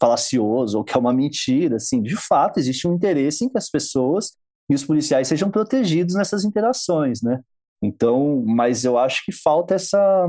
falacioso 0.00 0.78
ou 0.78 0.84
que 0.84 0.96
é 0.96 1.00
uma 1.00 1.12
mentira, 1.12 1.76
assim, 1.76 2.00
de 2.00 2.16
fato 2.16 2.58
existe 2.58 2.86
um 2.86 2.94
interesse 2.94 3.44
em 3.44 3.48
que 3.48 3.58
as 3.58 3.68
pessoas 3.68 4.36
e 4.68 4.74
os 4.74 4.84
policiais 4.84 5.26
sejam 5.26 5.50
protegidos 5.50 6.14
nessas 6.14 6.44
interações, 6.44 7.22
né? 7.22 7.40
Então, 7.82 8.44
mas 8.46 8.84
eu 8.84 8.96
acho 8.96 9.24
que 9.24 9.32
falta 9.32 9.74
essa, 9.74 10.28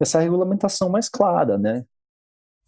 essa 0.00 0.20
regulamentação 0.20 0.88
mais 0.88 1.08
clara, 1.08 1.58
né? 1.58 1.84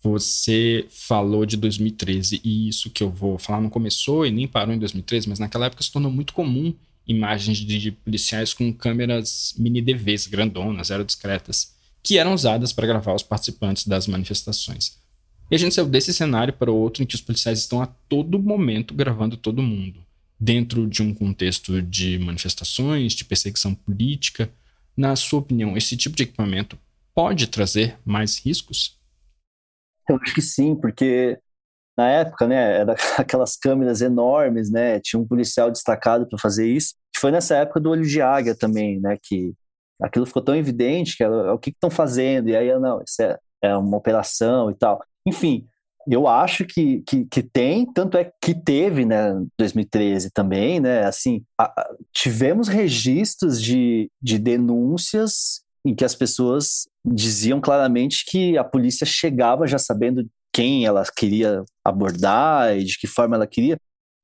Você 0.02 0.86
falou 0.90 1.46
de 1.46 1.56
2013 1.56 2.40
e 2.44 2.68
isso 2.68 2.90
que 2.90 3.02
eu 3.02 3.10
vou 3.10 3.38
falar 3.38 3.60
não 3.60 3.70
começou 3.70 4.26
e 4.26 4.30
nem 4.30 4.48
parou 4.48 4.74
em 4.74 4.78
2013, 4.78 5.28
mas 5.28 5.38
naquela 5.38 5.66
época 5.66 5.82
se 5.82 5.92
tornou 5.92 6.10
muito 6.10 6.34
comum 6.34 6.74
imagens 7.06 7.58
de 7.58 7.90
policiais 7.90 8.54
com 8.54 8.72
câmeras 8.72 9.54
mini 9.58 9.82
DVs 9.82 10.26
grandonas, 10.26 10.90
aerodiscretas, 10.90 11.74
que 12.02 12.18
eram 12.18 12.34
usadas 12.34 12.72
para 12.72 12.86
gravar 12.86 13.14
os 13.14 13.22
participantes 13.22 13.86
das 13.86 14.06
manifestações. 14.06 14.98
E 15.50 15.54
a 15.54 15.58
gente 15.58 15.74
saiu 15.74 15.86
desse 15.86 16.12
cenário 16.12 16.52
para 16.52 16.72
outro 16.72 17.02
em 17.02 17.06
que 17.06 17.14
os 17.14 17.20
policiais 17.20 17.58
estão 17.58 17.82
a 17.82 17.86
todo 17.86 18.38
momento 18.38 18.94
gravando 18.94 19.36
todo 19.36 19.62
mundo, 19.62 20.04
dentro 20.38 20.86
de 20.86 21.02
um 21.02 21.12
contexto 21.14 21.80
de 21.82 22.18
manifestações, 22.18 23.12
de 23.12 23.24
perseguição 23.24 23.74
política. 23.74 24.50
Na 24.96 25.16
sua 25.16 25.40
opinião, 25.40 25.76
esse 25.76 25.96
tipo 25.96 26.16
de 26.16 26.22
equipamento 26.22 26.78
pode 27.14 27.46
trazer 27.46 27.96
mais 28.04 28.38
riscos? 28.38 28.98
Eu 30.08 30.16
acho 30.16 30.34
que 30.34 30.42
sim, 30.42 30.74
porque 30.74 31.38
na 31.96 32.08
época, 32.08 32.46
né, 32.46 32.80
era 32.80 32.94
aquelas 33.18 33.56
câmeras 33.56 34.00
enormes, 34.00 34.70
né, 34.70 35.00
tinha 35.00 35.20
um 35.20 35.26
policial 35.26 35.70
destacado 35.70 36.26
para 36.28 36.38
fazer 36.38 36.66
isso. 36.66 36.94
Foi 37.16 37.30
nessa 37.30 37.56
época 37.56 37.80
do 37.80 37.90
olho 37.90 38.04
de 38.04 38.20
águia 38.20 38.54
também, 38.54 39.00
né, 39.00 39.16
que 39.22 39.52
aquilo 40.02 40.26
ficou 40.26 40.42
tão 40.42 40.56
evidente 40.56 41.16
que 41.16 41.24
era, 41.24 41.54
o 41.54 41.58
que 41.58 41.70
estão 41.70 41.90
fazendo, 41.90 42.48
e 42.48 42.56
aí, 42.56 42.76
não, 42.78 43.02
isso 43.02 43.22
é, 43.22 43.38
é 43.62 43.76
uma 43.76 43.96
operação 43.96 44.70
e 44.70 44.74
tal. 44.74 45.02
Enfim, 45.26 45.66
eu 46.06 46.26
acho 46.26 46.66
que, 46.66 47.02
que, 47.06 47.24
que, 47.24 47.42
tem, 47.42 47.90
tanto 47.90 48.18
é 48.18 48.30
que 48.42 48.54
teve, 48.54 49.04
né, 49.04 49.32
2013 49.58 50.30
também, 50.30 50.80
né, 50.80 51.04
assim, 51.06 51.42
a, 51.58 51.64
a, 51.64 51.94
tivemos 52.12 52.68
registros 52.68 53.62
de, 53.62 54.10
de 54.20 54.38
denúncias 54.38 55.62
em 55.84 55.94
que 55.94 56.04
as 56.04 56.14
pessoas 56.14 56.88
diziam 57.04 57.60
claramente 57.60 58.24
que 58.26 58.56
a 58.56 58.64
polícia 58.64 59.06
chegava 59.06 59.66
já 59.66 59.78
sabendo 59.78 60.26
quem 60.54 60.86
ela 60.86 61.04
queria 61.04 61.64
abordar 61.84 62.78
e 62.78 62.84
de 62.84 62.96
que 62.96 63.08
forma 63.08 63.34
ela 63.34 63.46
queria. 63.46 63.76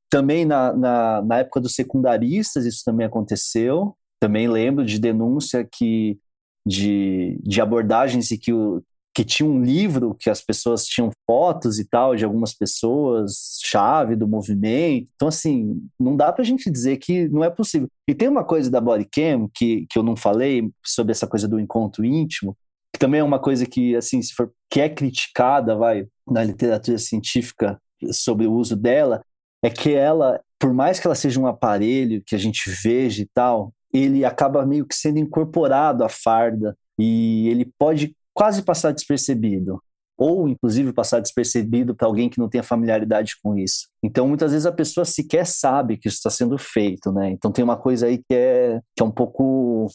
Também 0.08 0.44
na, 0.44 0.72
na, 0.72 1.22
na 1.22 1.38
época 1.38 1.60
dos 1.60 1.74
secundaristas 1.74 2.64
isso 2.64 2.82
também 2.84 3.04
aconteceu. 3.04 3.96
Também 4.20 4.48
lembro 4.48 4.84
de 4.84 4.98
denúncia 4.98 5.66
que 5.70 6.18
de, 6.64 7.38
de 7.42 7.60
abordagens 7.60 8.30
e 8.30 8.38
que 8.38 8.52
o, 8.52 8.82
que 9.14 9.24
tinha 9.24 9.48
um 9.48 9.62
livro 9.62 10.14
que 10.14 10.30
as 10.30 10.40
pessoas 10.40 10.84
tinham 10.84 11.10
fotos 11.26 11.78
e 11.78 11.84
tal 11.84 12.14
de 12.14 12.24
algumas 12.24 12.54
pessoas, 12.54 13.58
chave 13.62 14.14
do 14.14 14.28
movimento. 14.28 15.10
Então, 15.14 15.28
assim, 15.28 15.82
não 15.98 16.16
dá 16.16 16.32
para 16.32 16.42
a 16.42 16.46
gente 16.46 16.70
dizer 16.70 16.98
que 16.98 17.28
não 17.28 17.42
é 17.42 17.50
possível. 17.50 17.88
E 18.06 18.14
tem 18.14 18.28
uma 18.28 18.44
coisa 18.44 18.70
da 18.70 18.80
bodycam 18.80 19.48
que, 19.52 19.86
que 19.90 19.98
eu 19.98 20.02
não 20.02 20.16
falei 20.16 20.70
sobre 20.84 21.10
essa 21.12 21.26
coisa 21.26 21.48
do 21.48 21.58
encontro 21.58 22.04
íntimo, 22.04 22.56
também 23.00 23.20
é 23.20 23.24
uma 23.24 23.38
coisa 23.38 23.64
que, 23.64 23.96
assim, 23.96 24.20
se 24.20 24.34
for, 24.34 24.52
que 24.70 24.80
é 24.80 24.88
criticada, 24.88 25.74
vai, 25.74 26.06
na 26.30 26.44
literatura 26.44 26.98
científica 26.98 27.80
sobre 28.12 28.46
o 28.46 28.52
uso 28.52 28.76
dela, 28.76 29.24
é 29.62 29.70
que 29.70 29.94
ela, 29.94 30.38
por 30.58 30.72
mais 30.72 31.00
que 31.00 31.06
ela 31.06 31.16
seja 31.16 31.40
um 31.40 31.46
aparelho 31.46 32.22
que 32.24 32.34
a 32.34 32.38
gente 32.38 32.70
veja 32.82 33.22
e 33.22 33.26
tal, 33.32 33.72
ele 33.92 34.22
acaba 34.22 34.66
meio 34.66 34.86
que 34.86 34.94
sendo 34.94 35.18
incorporado 35.18 36.04
à 36.04 36.08
farda 36.10 36.76
e 36.98 37.48
ele 37.48 37.70
pode 37.78 38.14
quase 38.34 38.62
passar 38.62 38.92
despercebido, 38.92 39.82
ou 40.16 40.46
inclusive 40.46 40.92
passar 40.92 41.20
despercebido 41.20 41.94
para 41.94 42.06
alguém 42.06 42.28
que 42.28 42.38
não 42.38 42.48
tenha 42.48 42.62
familiaridade 42.62 43.32
com 43.42 43.56
isso. 43.56 43.88
Então, 44.02 44.28
muitas 44.28 44.52
vezes 44.52 44.66
a 44.66 44.72
pessoa 44.72 45.06
sequer 45.06 45.46
sabe 45.46 45.96
que 45.96 46.06
isso 46.06 46.18
está 46.18 46.28
sendo 46.28 46.58
feito, 46.58 47.10
né? 47.10 47.30
Então, 47.30 47.50
tem 47.50 47.64
uma 47.64 47.78
coisa 47.78 48.06
aí 48.06 48.18
que 48.18 48.34
é, 48.34 48.78
que 48.94 49.02
é 49.02 49.06
um 49.06 49.10
pouco. 49.10 49.88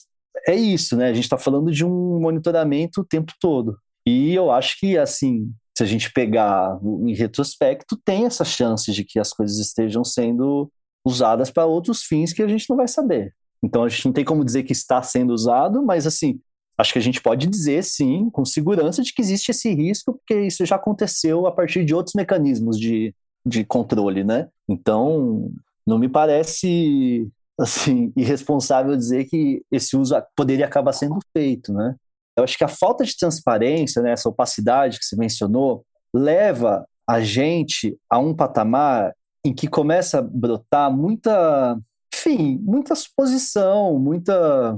É 0.47 0.55
isso, 0.55 0.95
né? 0.95 1.09
A 1.09 1.13
gente 1.13 1.23
está 1.23 1.37
falando 1.37 1.71
de 1.71 1.85
um 1.85 2.19
monitoramento 2.19 3.01
o 3.01 3.05
tempo 3.05 3.33
todo. 3.39 3.77
E 4.05 4.33
eu 4.33 4.51
acho 4.51 4.79
que, 4.79 4.97
assim, 4.97 5.51
se 5.75 5.83
a 5.83 5.85
gente 5.85 6.11
pegar 6.11 6.79
em 6.83 7.13
retrospecto, 7.13 7.99
tem 8.05 8.25
essa 8.25 8.45
chance 8.45 8.91
de 8.91 9.03
que 9.03 9.19
as 9.19 9.31
coisas 9.31 9.57
estejam 9.57 10.03
sendo 10.03 10.71
usadas 11.05 11.49
para 11.49 11.65
outros 11.65 12.03
fins 12.03 12.33
que 12.33 12.41
a 12.41 12.47
gente 12.47 12.69
não 12.69 12.77
vai 12.77 12.87
saber. 12.87 13.33
Então, 13.63 13.83
a 13.83 13.89
gente 13.89 14.05
não 14.05 14.13
tem 14.13 14.23
como 14.23 14.45
dizer 14.45 14.63
que 14.63 14.71
está 14.71 15.01
sendo 15.01 15.33
usado, 15.33 15.83
mas, 15.83 16.05
assim, 16.05 16.39
acho 16.77 16.93
que 16.93 16.99
a 16.99 17.01
gente 17.01 17.21
pode 17.21 17.47
dizer, 17.47 17.83
sim, 17.83 18.29
com 18.29 18.45
segurança, 18.45 19.01
de 19.01 19.13
que 19.13 19.21
existe 19.21 19.49
esse 19.49 19.73
risco, 19.73 20.13
porque 20.13 20.45
isso 20.45 20.65
já 20.65 20.75
aconteceu 20.75 21.47
a 21.47 21.51
partir 21.51 21.83
de 21.83 21.93
outros 21.95 22.13
mecanismos 22.15 22.79
de, 22.79 23.13
de 23.45 23.63
controle, 23.63 24.23
né? 24.23 24.47
Então, 24.67 25.51
não 25.85 25.97
me 25.97 26.09
parece 26.09 27.27
assim 27.59 28.11
irresponsável 28.15 28.95
dizer 28.95 29.25
que 29.25 29.63
esse 29.71 29.95
uso 29.95 30.15
poderia 30.35 30.65
acabar 30.65 30.93
sendo 30.93 31.19
feito, 31.35 31.73
né? 31.73 31.95
Eu 32.37 32.43
acho 32.43 32.57
que 32.57 32.63
a 32.63 32.69
falta 32.69 33.05
de 33.05 33.15
transparência, 33.15 34.01
né, 34.01 34.11
essa 34.11 34.27
opacidade 34.27 34.99
que 34.99 35.05
você 35.05 35.15
mencionou, 35.15 35.85
leva 36.13 36.85
a 37.07 37.21
gente 37.21 37.97
a 38.09 38.19
um 38.19 38.33
patamar 38.33 39.13
em 39.43 39.53
que 39.53 39.67
começa 39.67 40.19
a 40.19 40.21
brotar 40.21 40.91
muita, 40.91 41.77
enfim, 42.13 42.59
muita 42.61 42.93
suposição, 42.93 43.97
muita 43.97 44.77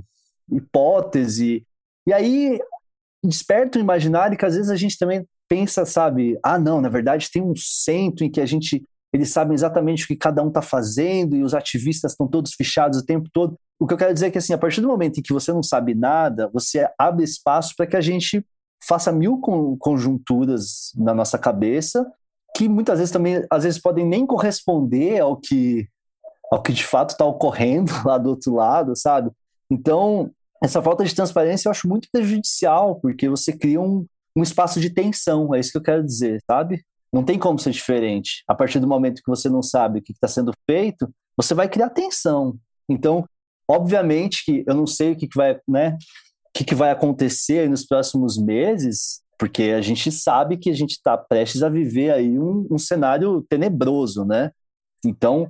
hipótese, 0.51 1.65
e 2.05 2.13
aí 2.13 2.59
desperta 3.23 3.77
o 3.77 3.81
imaginário 3.81 4.37
que 4.37 4.45
às 4.45 4.55
vezes 4.55 4.69
a 4.69 4.75
gente 4.75 4.97
também 4.97 5.25
pensa, 5.47 5.85
sabe, 5.85 6.37
ah, 6.43 6.59
não, 6.59 6.81
na 6.81 6.89
verdade 6.89 7.31
tem 7.31 7.41
um 7.41 7.55
centro 7.55 8.23
em 8.23 8.29
que 8.29 8.41
a 8.41 8.45
gente 8.45 8.83
eles 9.13 9.31
sabem 9.31 9.53
exatamente 9.53 10.03
o 10.03 10.07
que 10.07 10.15
cada 10.15 10.43
um 10.43 10.49
está 10.49 10.61
fazendo 10.61 11.35
e 11.35 11.43
os 11.43 11.53
ativistas 11.53 12.11
estão 12.11 12.27
todos 12.27 12.53
fechados 12.53 12.99
o 12.99 13.05
tempo 13.05 13.29
todo. 13.31 13.57
O 13.79 13.87
que 13.87 13.93
eu 13.93 13.97
quero 13.97 14.13
dizer 14.13 14.27
é 14.27 14.31
que 14.31 14.37
assim, 14.37 14.53
a 14.53 14.57
partir 14.57 14.81
do 14.81 14.87
momento 14.87 15.19
em 15.19 15.23
que 15.23 15.33
você 15.33 15.51
não 15.51 15.63
sabe 15.63 15.93
nada, 15.95 16.49
você 16.53 16.87
abre 16.97 17.23
espaço 17.23 17.73
para 17.75 17.87
que 17.87 17.95
a 17.95 18.01
gente 18.01 18.45
faça 18.85 19.11
mil 19.11 19.39
conjunturas 19.79 20.91
na 20.95 21.13
nossa 21.13 21.37
cabeça 21.37 22.05
que 22.55 22.67
muitas 22.67 22.97
vezes 22.97 23.11
também 23.11 23.45
às 23.51 23.63
vezes 23.63 23.79
podem 23.79 24.05
nem 24.05 24.25
corresponder 24.25 25.19
ao 25.19 25.37
que 25.37 25.87
ao 26.51 26.61
que 26.61 26.71
de 26.71 26.83
fato 26.83 27.11
está 27.11 27.25
ocorrendo 27.25 27.91
lá 28.05 28.17
do 28.17 28.29
outro 28.29 28.55
lado, 28.55 28.95
sabe? 28.95 29.31
Então 29.69 30.31
essa 30.63 30.81
falta 30.81 31.03
de 31.05 31.13
transparência 31.13 31.67
eu 31.67 31.71
acho 31.71 31.87
muito 31.87 32.07
prejudicial, 32.11 32.99
porque 32.99 33.29
você 33.29 33.55
cria 33.55 33.79
um, 33.79 34.05
um 34.35 34.41
espaço 34.41 34.79
de 34.79 34.89
tensão, 34.89 35.53
é 35.53 35.59
isso 35.59 35.71
que 35.71 35.77
eu 35.77 35.83
quero 35.83 36.03
dizer, 36.03 36.41
sabe? 36.49 36.83
Não 37.11 37.23
tem 37.23 37.39
como 37.39 37.59
ser 37.59 37.71
diferente. 37.71 38.43
A 38.47 38.55
partir 38.55 38.79
do 38.79 38.87
momento 38.87 39.21
que 39.21 39.29
você 39.29 39.49
não 39.49 39.61
sabe 39.61 39.99
o 39.99 40.01
que 40.01 40.11
está 40.11 40.27
sendo 40.27 40.51
feito, 40.69 41.09
você 41.35 41.53
vai 41.53 41.69
criar 41.69 41.89
tensão. 41.89 42.57
Então, 42.89 43.27
obviamente 43.69 44.43
que 44.45 44.63
eu 44.67 44.75
não 44.75 44.87
sei 44.87 45.11
o 45.11 45.15
que, 45.15 45.27
que 45.27 45.37
vai, 45.37 45.59
né? 45.67 45.97
O 46.47 46.57
que, 46.57 46.63
que 46.63 46.75
vai 46.75 46.91
acontecer 46.91 47.69
nos 47.69 47.85
próximos 47.85 48.37
meses, 48.37 49.21
porque 49.37 49.63
a 49.75 49.81
gente 49.81 50.11
sabe 50.11 50.57
que 50.57 50.69
a 50.69 50.75
gente 50.75 50.91
está 50.91 51.17
prestes 51.17 51.61
a 51.63 51.69
viver 51.69 52.11
aí 52.11 52.37
um, 52.39 52.67
um 52.71 52.77
cenário 52.77 53.45
tenebroso, 53.49 54.25
né? 54.25 54.51
Então, 55.05 55.47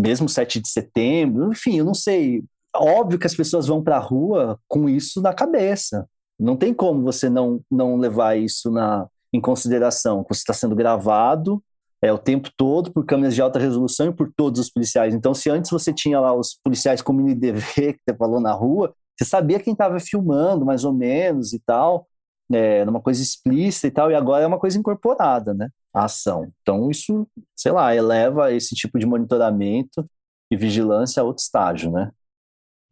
mesmo 0.00 0.28
7 0.28 0.60
de 0.60 0.68
setembro, 0.68 1.50
enfim, 1.50 1.78
eu 1.78 1.84
não 1.84 1.94
sei 1.94 2.42
óbvio 2.74 3.18
que 3.18 3.26
as 3.26 3.34
pessoas 3.34 3.66
vão 3.66 3.82
para 3.82 3.96
a 3.96 4.00
rua 4.00 4.58
com 4.68 4.88
isso 4.88 5.20
na 5.20 5.34
cabeça. 5.34 6.08
Não 6.38 6.56
tem 6.56 6.72
como 6.72 7.02
você 7.02 7.28
não, 7.28 7.60
não 7.70 7.96
levar 7.96 8.38
isso 8.38 8.70
na, 8.70 9.06
em 9.32 9.40
consideração. 9.40 10.24
Você 10.28 10.40
está 10.40 10.52
sendo 10.52 10.74
gravado 10.74 11.62
é, 12.02 12.12
o 12.12 12.18
tempo 12.18 12.50
todo 12.56 12.92
por 12.92 13.04
câmeras 13.04 13.34
de 13.34 13.42
alta 13.42 13.58
resolução 13.58 14.08
e 14.08 14.12
por 14.12 14.32
todos 14.34 14.60
os 14.60 14.70
policiais. 14.70 15.14
Então, 15.14 15.34
se 15.34 15.50
antes 15.50 15.70
você 15.70 15.92
tinha 15.92 16.18
lá 16.18 16.32
os 16.32 16.54
policiais 16.62 17.02
com 17.02 17.12
mini 17.12 17.34
DV 17.34 17.94
que 17.94 18.00
você 18.08 18.16
falou 18.16 18.40
na 18.40 18.52
rua, 18.52 18.94
você 19.16 19.24
sabia 19.24 19.60
quem 19.60 19.72
estava 19.72 20.00
filmando, 20.00 20.64
mais 20.64 20.84
ou 20.84 20.94
menos, 20.94 21.52
e 21.52 21.60
tal, 21.60 22.08
é, 22.50 22.82
uma 22.84 23.00
coisa 23.00 23.22
explícita 23.22 23.86
e 23.86 23.90
tal, 23.90 24.10
e 24.10 24.14
agora 24.14 24.44
é 24.44 24.46
uma 24.46 24.58
coisa 24.58 24.78
incorporada, 24.78 25.52
né? 25.52 25.68
A 25.92 26.04
ação. 26.04 26.50
Então, 26.62 26.90
isso, 26.90 27.26
sei 27.54 27.72
lá, 27.72 27.94
eleva 27.94 28.52
esse 28.52 28.74
tipo 28.74 28.98
de 28.98 29.04
monitoramento 29.04 30.04
e 30.50 30.56
vigilância 30.56 31.20
a 31.20 31.24
outro 31.24 31.42
estágio, 31.42 31.90
né? 31.90 32.10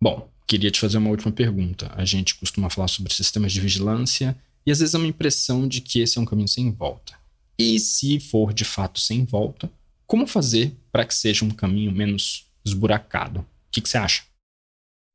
Bom, 0.01 0.29
queria 0.47 0.71
te 0.71 0.81
fazer 0.81 0.99
uma 0.99 1.11
última 1.11 1.33
pergunta. 1.33 1.91
A 1.97 2.05
gente 2.05 2.39
costuma 2.39 2.71
falar 2.71 2.89
sobre 2.89 3.13
sistemas 3.13 3.53
de 3.53 3.61
vigilância 3.61 4.37
e 4.69 4.71
às 4.71 4.81
vezes 4.81 4.95
é 4.95 4.99
uma 4.99 5.07
impressão 5.07 5.67
de 5.67 5.81
que 5.81 5.99
esse 5.99 6.19
é 6.19 6.21
um 6.21 6.27
caminho 6.27 6.47
sem 6.47 6.71
volta. 6.71 7.15
E 7.59 7.81
se 7.81 8.21
for 8.21 8.53
de 8.53 8.67
fato 8.67 9.01
sem 9.01 9.25
volta, 9.25 9.73
como 10.07 10.27
fazer 10.27 10.77
para 10.93 11.07
que 11.07 11.15
seja 11.15 11.43
um 11.43 11.51
caminho 11.51 11.91
menos 11.91 12.47
esburacado? 12.63 13.41
O 13.41 13.47
que, 13.73 13.81
que 13.81 13.89
você 13.89 13.97
acha? 13.97 14.25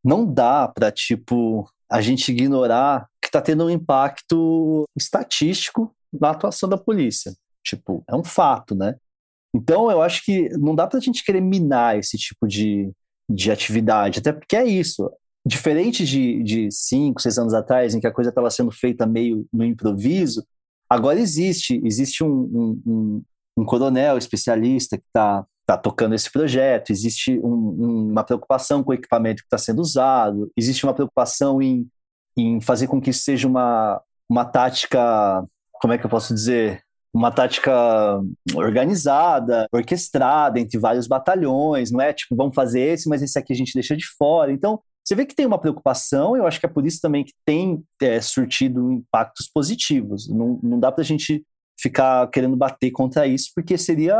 Não 0.04 0.26
dá 0.26 0.68
para, 0.68 0.92
tipo, 0.92 1.70
a 1.88 2.02
gente 2.02 2.32
ignorar 2.32 3.08
que 3.22 3.28
está 3.28 3.39
tendo 3.39 3.66
um 3.66 3.70
impacto 3.70 4.86
estatístico 4.98 5.96
na 6.12 6.32
atuação 6.32 6.68
da 6.68 6.76
polícia. 6.76 7.32
Tipo, 7.63 8.04
é 8.10 8.16
um 8.16 8.24
fato, 8.24 8.74
né? 8.74 8.96
Então, 9.56 9.92
eu 9.92 10.02
acho 10.02 10.26
que 10.26 10.50
não 10.58 10.74
dá 10.74 10.88
para 10.88 10.98
a 10.98 11.02
gente 11.02 11.24
querer 11.24 11.42
minar 11.42 11.96
esse 11.96 12.18
tipo 12.18 12.48
de, 12.48 12.92
de 13.30 13.52
atividade, 13.52 14.18
até 14.18 14.34
porque 14.34 14.56
é 14.56 14.66
isso. 14.66 15.12
Diferente 15.46 16.06
de, 16.06 16.42
de 16.44 16.72
cinco, 16.72 17.22
seis 17.22 17.38
anos 17.38 17.54
atrás, 17.54 17.94
em 17.94 18.00
que 18.00 18.08
a 18.08 18.14
coisa 18.14 18.30
estava 18.30 18.50
sendo 18.50 18.72
feita 18.72 19.06
meio 19.06 19.46
no 19.52 19.66
improviso, 19.66 20.46
agora 20.90 21.20
existe. 21.20 21.82
Existe 21.84 22.24
um, 22.24 22.30
um, 22.30 22.82
um, 22.86 23.24
um 23.58 23.66
coronel 23.66 24.18
especialista 24.18 24.98
que 24.98 25.04
está 25.08 25.46
tá 25.66 25.78
tocando 25.78 26.14
esse 26.14 26.30
projeto, 26.32 26.92
existe 26.92 27.40
um, 27.40 28.10
uma 28.12 28.24
preocupação 28.24 28.84
com 28.84 28.92
o 28.92 28.94
equipamento 28.94 29.42
que 29.42 29.48
está 29.48 29.58
sendo 29.58 29.80
usado, 29.82 30.52
existe 30.58 30.84
uma 30.84 30.94
preocupação 30.94 31.62
em, 31.62 31.88
em 32.36 32.60
fazer 32.60 32.88
com 32.88 33.00
que 33.00 33.12
isso 33.12 33.24
seja 33.24 33.48
uma, 33.48 34.02
uma 34.30 34.44
tática, 34.44 35.42
como 35.74 35.94
é 35.94 35.98
que 35.98 36.06
eu 36.06 36.10
posso 36.10 36.34
dizer? 36.34 36.84
uma 37.14 37.32
tática 37.32 37.72
organizada, 38.56 39.68
orquestrada 39.72 40.60
entre 40.60 40.80
vários 40.80 41.06
batalhões, 41.06 41.92
não 41.92 42.02
é 42.02 42.12
tipo, 42.12 42.36
vamos 42.36 42.56
fazer 42.56 42.82
esse, 42.82 43.08
mas 43.08 43.22
esse 43.22 43.38
aqui 43.38 43.54
a 43.54 43.56
gente 43.56 43.74
deixa 43.74 43.96
de 43.96 44.06
fora. 44.18 44.52
Então, 44.52 44.82
você 45.04 45.16
vê 45.16 45.26
que 45.26 45.36
tem 45.36 45.46
uma 45.46 45.60
preocupação, 45.60 46.38
eu 46.38 46.48
acho 46.48 46.60
que 46.60 46.66
é 46.66 46.70
por 46.70 46.86
isso 46.86 47.02
também 47.02 47.26
que 47.26 47.34
tem 47.46 47.84
é, 48.02 48.22
surtido 48.22 48.92
impactos 48.92 49.50
positivos. 49.54 50.30
Não, 50.30 50.60
não 50.63 50.80
dá 50.80 50.92
para 50.92 51.02
a 51.02 51.06
gente 51.06 51.46
ficar 51.80 52.28
querendo 52.30 52.56
bater 52.56 52.92
contra 52.92 53.28
isso, 53.28 53.52
porque 53.54 53.78
seria, 53.78 54.16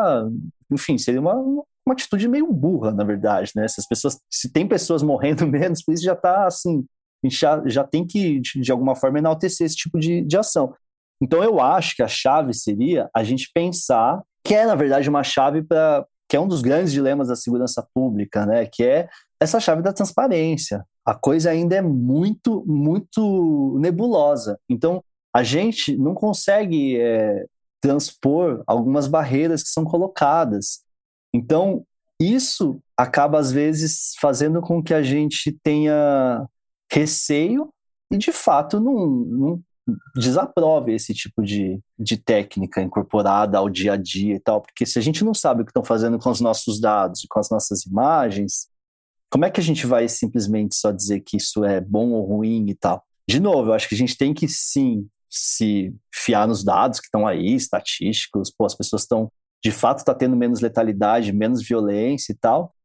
enfim, 0.70 0.98
seria 0.98 1.22
uma, 1.22 1.36
uma 1.36 1.94
atitude 1.94 2.28
meio 2.28 2.52
burra, 2.52 2.92
na 2.92 3.04
verdade, 3.04 3.52
né? 3.56 3.68
Se 3.68 3.80
as 3.80 3.88
pessoas, 3.88 4.20
se 4.30 4.52
tem 4.52 4.68
pessoas 4.68 5.02
morrendo 5.04 5.48
menos, 5.48 5.82
por 5.82 5.94
isso 5.94 6.04
já 6.04 6.14
está 6.14 6.46
assim, 6.46 6.86
a 7.24 7.28
gente 7.28 7.40
já, 7.40 7.64
já 7.66 7.84
tem 7.86 8.06
que, 8.06 8.42
de, 8.42 8.60
de 8.60 8.72
alguma 8.72 8.96
forma, 8.96 9.20
enaltecer 9.20 9.66
esse 9.66 9.78
tipo 9.78 9.98
de, 9.98 10.22
de 10.22 10.38
ação. 10.38 10.74
Então 11.22 11.42
eu 11.42 11.62
acho 11.62 11.96
que 11.96 12.04
a 12.04 12.08
chave 12.08 12.54
seria 12.54 13.10
a 13.16 13.24
gente 13.24 13.50
pensar 13.54 14.22
que 14.44 14.54
é 14.54 14.66
na 14.66 14.76
verdade 14.76 15.08
uma 15.08 15.24
chave 15.24 15.64
para 15.64 16.06
que 16.28 16.36
é 16.36 16.40
um 16.40 16.48
dos 16.48 16.62
grandes 16.62 16.92
dilemas 16.92 17.28
da 17.28 17.36
segurança 17.36 17.88
pública, 17.94 18.46
né? 18.46 18.66
Que 18.66 18.84
é 18.84 19.10
essa 19.44 19.60
chave 19.60 19.82
da 19.82 19.94
transparência. 19.94 20.86
A 21.06 21.14
coisa 21.14 21.52
ainda 21.52 21.76
é 21.76 21.82
muito, 21.82 22.64
muito 22.66 23.78
nebulosa. 23.80 24.60
Então 24.70 25.04
a 25.34 25.44
gente 25.44 25.98
não 25.98 26.14
consegue 26.14 27.00
é, 27.00 27.46
transpor 27.82 28.64
algumas 28.66 29.08
barreiras 29.08 29.64
que 29.64 29.70
são 29.70 29.84
colocadas. 29.84 30.82
Então 31.34 31.86
isso 32.20 32.80
acaba 32.98 33.40
às 33.40 33.52
vezes 33.52 34.14
fazendo 34.20 34.62
com 34.62 34.82
que 34.82 34.94
a 34.94 35.04
gente 35.04 35.52
tenha 35.64 36.48
receio 36.92 37.70
e 38.12 38.18
de 38.18 38.32
fato 38.32 38.80
não, 38.80 39.08
não, 39.08 39.64
desaprove 40.16 40.94
esse 40.94 41.14
tipo 41.14 41.44
de, 41.44 41.80
de 42.00 42.18
técnica 42.18 42.82
incorporada 42.82 43.58
ao 43.58 43.70
dia 43.70 43.94
a 43.94 43.98
dia 43.98 44.36
e 44.36 44.40
tal, 44.40 44.62
porque 44.62 44.86
se 44.86 44.98
a 44.98 45.02
gente 45.02 45.24
não 45.26 45.34
sabe 45.34 45.62
o 45.62 45.66
que 45.66 45.72
estão 45.72 45.84
fazendo 45.84 46.18
com 46.18 46.30
os 46.30 46.40
nossos 46.40 46.80
dados 46.80 47.24
e 47.24 47.28
com 47.28 47.40
as 47.40 47.50
nossas 47.50 47.86
imagens, 47.86 48.70
como 49.34 49.46
é 49.46 49.50
que 49.50 49.60
a 49.60 49.64
gente 49.64 49.88
vai 49.88 50.08
simplesmente 50.08 50.76
só 50.76 50.92
dizer 50.92 51.22
que 51.22 51.38
isso 51.38 51.66
é 51.66 51.82
bom 51.82 52.12
ou 52.12 52.24
ruim 52.24 52.70
e 52.70 52.76
tal? 52.76 53.04
De 53.28 53.40
novo, 53.40 53.70
eu 53.70 53.74
acho 53.74 53.90
que 53.90 53.96
a 53.96 53.98
gente 53.98 54.16
tem 54.16 54.32
que 54.32 54.48
sim 54.48 55.08
se 55.28 55.92
fiar 56.14 56.48
nos 56.48 56.64
dados 56.64 57.00
que 57.00 57.08
estão 57.08 57.26
aí, 57.26 57.56
estatísticos, 57.56 58.52
pô, 58.56 58.64
as 58.64 58.76
pessoas 58.76 59.02
estão, 59.02 59.32
de 59.64 59.72
fato, 59.72 59.98
está 59.98 60.14
tendo 60.14 60.36
menos 60.36 60.62
letalidade, 60.62 61.34
menos 61.34 61.68
violência 61.68 62.32
e 62.32 62.36
tal, 62.36 62.76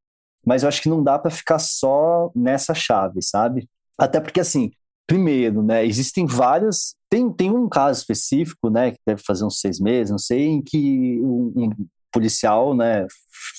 mas 0.43 0.63
eu 0.63 0.71
acho 0.71 0.81
que 0.81 0.89
não 0.89 1.05
dá 1.05 1.19
para 1.19 1.31
ficar 1.31 1.59
só 1.59 2.33
nessa 2.35 2.73
chave, 2.73 3.21
sabe? 3.21 3.69
Até 3.99 4.19
porque, 4.19 4.41
assim, 4.41 4.71
primeiro, 5.07 5.63
né, 5.63 5.85
existem 5.85 6.25
vários. 6.25 6.95
Tem, 7.11 7.31
tem 7.31 7.51
um 7.51 7.69
caso 7.69 8.01
específico, 8.01 8.71
né, 8.71 8.93
que 8.93 8.99
deve 9.07 9.23
fazer 9.23 9.45
uns 9.45 9.61
seis 9.61 9.79
meses, 9.79 10.11
não 10.11 10.19
sei, 10.19 10.47
em 10.47 10.63
que 10.63 11.21
um, 11.21 11.53
um 11.55 11.89
policial, 12.13 12.75
né, 12.75 13.07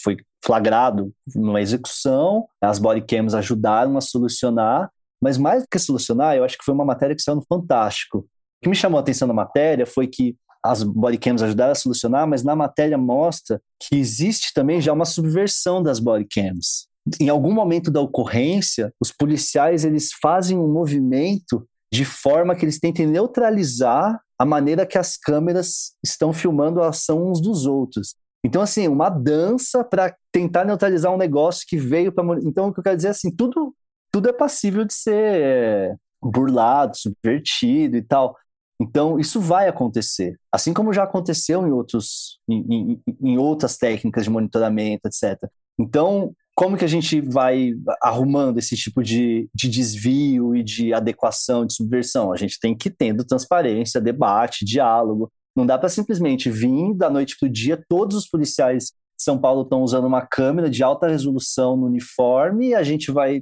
foi 0.03 0.17
flagrado 0.43 1.13
numa 1.35 1.61
execução, 1.61 2.47
as 2.61 2.79
bodycams 2.79 3.33
ajudaram 3.33 3.97
a 3.97 4.01
solucionar, 4.01 4.89
mas 5.21 5.37
mais 5.37 5.63
do 5.63 5.69
que 5.69 5.77
solucionar, 5.77 6.35
eu 6.35 6.43
acho 6.43 6.57
que 6.57 6.63
foi 6.63 6.73
uma 6.73 6.85
matéria 6.85 7.15
que 7.15 7.21
saiu 7.21 7.35
no 7.35 7.45
Fantástico. 7.47 8.19
O 8.19 8.25
que 8.63 8.69
me 8.69 8.75
chamou 8.75 8.97
a 8.97 9.01
atenção 9.01 9.27
na 9.27 9.33
matéria 9.33 9.85
foi 9.85 10.07
que 10.07 10.35
as 10.63 10.83
bodycams 10.83 11.41
ajudaram 11.41 11.71
a 11.71 11.75
solucionar, 11.75 12.27
mas 12.27 12.43
na 12.43 12.55
matéria 12.55 12.97
mostra 12.97 13.61
que 13.79 13.95
existe 13.95 14.53
também 14.53 14.81
já 14.81 14.91
uma 14.91 15.05
subversão 15.05 15.81
das 15.81 15.99
bodycams. 15.99 16.87
Em 17.19 17.29
algum 17.29 17.53
momento 17.53 17.89
da 17.89 18.01
ocorrência, 18.01 18.93
os 18.99 19.11
policiais 19.11 19.85
eles 19.85 20.11
fazem 20.21 20.57
um 20.57 20.71
movimento 20.71 21.65
de 21.91 22.05
forma 22.05 22.55
que 22.55 22.65
eles 22.65 22.79
tentem 22.79 23.07
neutralizar 23.07 24.19
a 24.37 24.45
maneira 24.45 24.85
que 24.85 24.97
as 24.97 25.17
câmeras 25.17 25.93
estão 26.03 26.31
filmando 26.31 26.81
a 26.81 26.89
ação 26.89 27.29
uns 27.29 27.41
dos 27.41 27.65
outros. 27.65 28.15
Então, 28.43 28.61
assim, 28.61 28.87
uma 28.87 29.09
dança 29.09 29.83
para 29.83 30.15
tentar 30.31 30.65
neutralizar 30.65 31.13
um 31.13 31.17
negócio 31.17 31.65
que 31.67 31.77
veio 31.77 32.11
para. 32.11 32.23
Então, 32.43 32.67
o 32.69 32.73
que 32.73 32.79
eu 32.79 32.83
quero 32.83 32.95
dizer 32.95 33.09
é 33.09 33.11
assim: 33.11 33.35
tudo, 33.35 33.75
tudo 34.11 34.29
é 34.29 34.33
passível 34.33 34.85
de 34.85 34.93
ser 34.93 35.41
é, 35.41 35.95
burlado, 36.21 36.97
subvertido 36.97 37.97
e 37.97 38.01
tal. 38.01 38.35
Então, 38.81 39.19
isso 39.19 39.41
vai 39.41 39.67
acontecer. 39.67 40.39
Assim 40.51 40.73
como 40.73 40.93
já 40.93 41.03
aconteceu 41.03 41.67
em, 41.67 41.71
outros, 41.71 42.39
em, 42.47 42.65
em, 42.69 43.03
em 43.21 43.37
outras 43.37 43.77
técnicas 43.77 44.23
de 44.23 44.29
monitoramento, 44.29 45.05
etc. 45.05 45.49
Então, 45.77 46.33
como 46.55 46.77
que 46.77 46.85
a 46.85 46.89
gente 46.89 47.21
vai 47.21 47.71
arrumando 48.01 48.57
esse 48.57 48.75
tipo 48.75 49.01
de, 49.01 49.49
de 49.53 49.69
desvio 49.69 50.55
e 50.55 50.63
de 50.63 50.93
adequação, 50.93 51.65
de 51.65 51.73
subversão? 51.73 52.33
A 52.33 52.37
gente 52.37 52.59
tem 52.59 52.75
que 52.75 52.89
ir 52.89 52.95
tendo 52.97 53.25
transparência, 53.25 54.01
debate, 54.01 54.65
diálogo. 54.65 55.31
Não 55.59 55.65
dá 55.65 55.77
para 55.77 55.89
simplesmente 55.89 56.49
vir 56.49 56.93
da 56.93 57.09
noite 57.09 57.35
para 57.37 57.47
o 57.47 57.51
dia, 57.51 57.83
todos 57.89 58.15
os 58.15 58.25
policiais 58.25 58.85
de 58.85 59.21
São 59.21 59.37
Paulo 59.37 59.63
estão 59.63 59.81
usando 59.81 60.05
uma 60.05 60.25
câmera 60.25 60.69
de 60.69 60.81
alta 60.81 61.09
resolução 61.09 61.75
no 61.75 61.85
uniforme 61.85 62.69
e 62.69 62.75
a 62.75 62.81
gente 62.81 63.11
vai 63.11 63.41